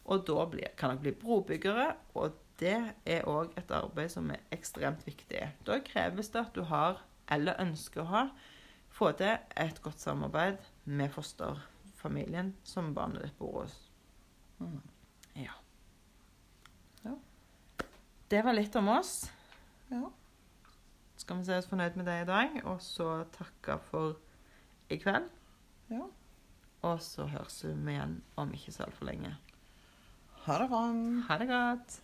Og 0.09 0.23
da 0.25 0.47
blir, 0.49 0.71
kan 0.81 0.95
dere 0.95 1.03
bli 1.03 1.13
brobyggere, 1.21 1.91
og 2.17 2.39
det 2.61 2.79
er 3.07 3.29
òg 3.29 3.53
et 3.61 3.71
arbeid 3.75 4.15
som 4.15 4.31
er 4.33 4.41
ekstremt 4.55 5.05
viktig. 5.07 5.45
Da 5.67 5.79
kreves 5.85 6.33
det 6.33 6.47
at 6.47 6.57
du 6.57 6.65
har, 6.71 7.03
eller 7.31 7.61
ønsker 7.61 8.03
å 8.03 8.11
ha, 8.15 8.25
få 8.89 9.13
til 9.19 9.37
et 9.61 9.83
godt 9.85 10.01
samarbeid 10.01 10.63
med 10.89 11.13
fosterfamilien 11.13 12.55
som 12.67 12.95
barnet 12.97 13.29
ditt 13.29 13.37
bor 13.39 13.61
hos. 13.61 13.77
Mm. 14.59 14.81
Ja. 15.45 15.55
Det 18.29 18.43
var 18.45 18.53
litt 18.53 18.75
om 18.77 18.89
oss. 18.93 19.31
Ja. 19.89 20.11
Skal 21.17 21.39
vi 21.41 21.49
se 21.49 21.57
oss 21.59 21.69
fornøyd 21.71 21.97
med 21.97 22.07
det 22.07 22.17
i 22.23 22.29
dag, 22.29 22.59
og 22.69 22.83
så 22.85 23.25
takke 23.35 23.79
for 23.91 24.19
i 24.93 24.99
kveld. 25.01 25.29
ja. 25.93 26.05
Og 26.87 27.01
så 27.03 27.25
høres 27.27 27.57
vi 27.65 27.73
igjen 27.91 28.21
om 28.39 28.53
ikke 28.55 28.71
så 28.71 28.85
altfor 28.85 29.09
lenge. 29.09 29.33
Ha 30.45 30.59
det 30.61 30.69
bra. 30.71 30.83
Ha 31.27 31.39
det 31.41 31.49
godt. 31.51 31.97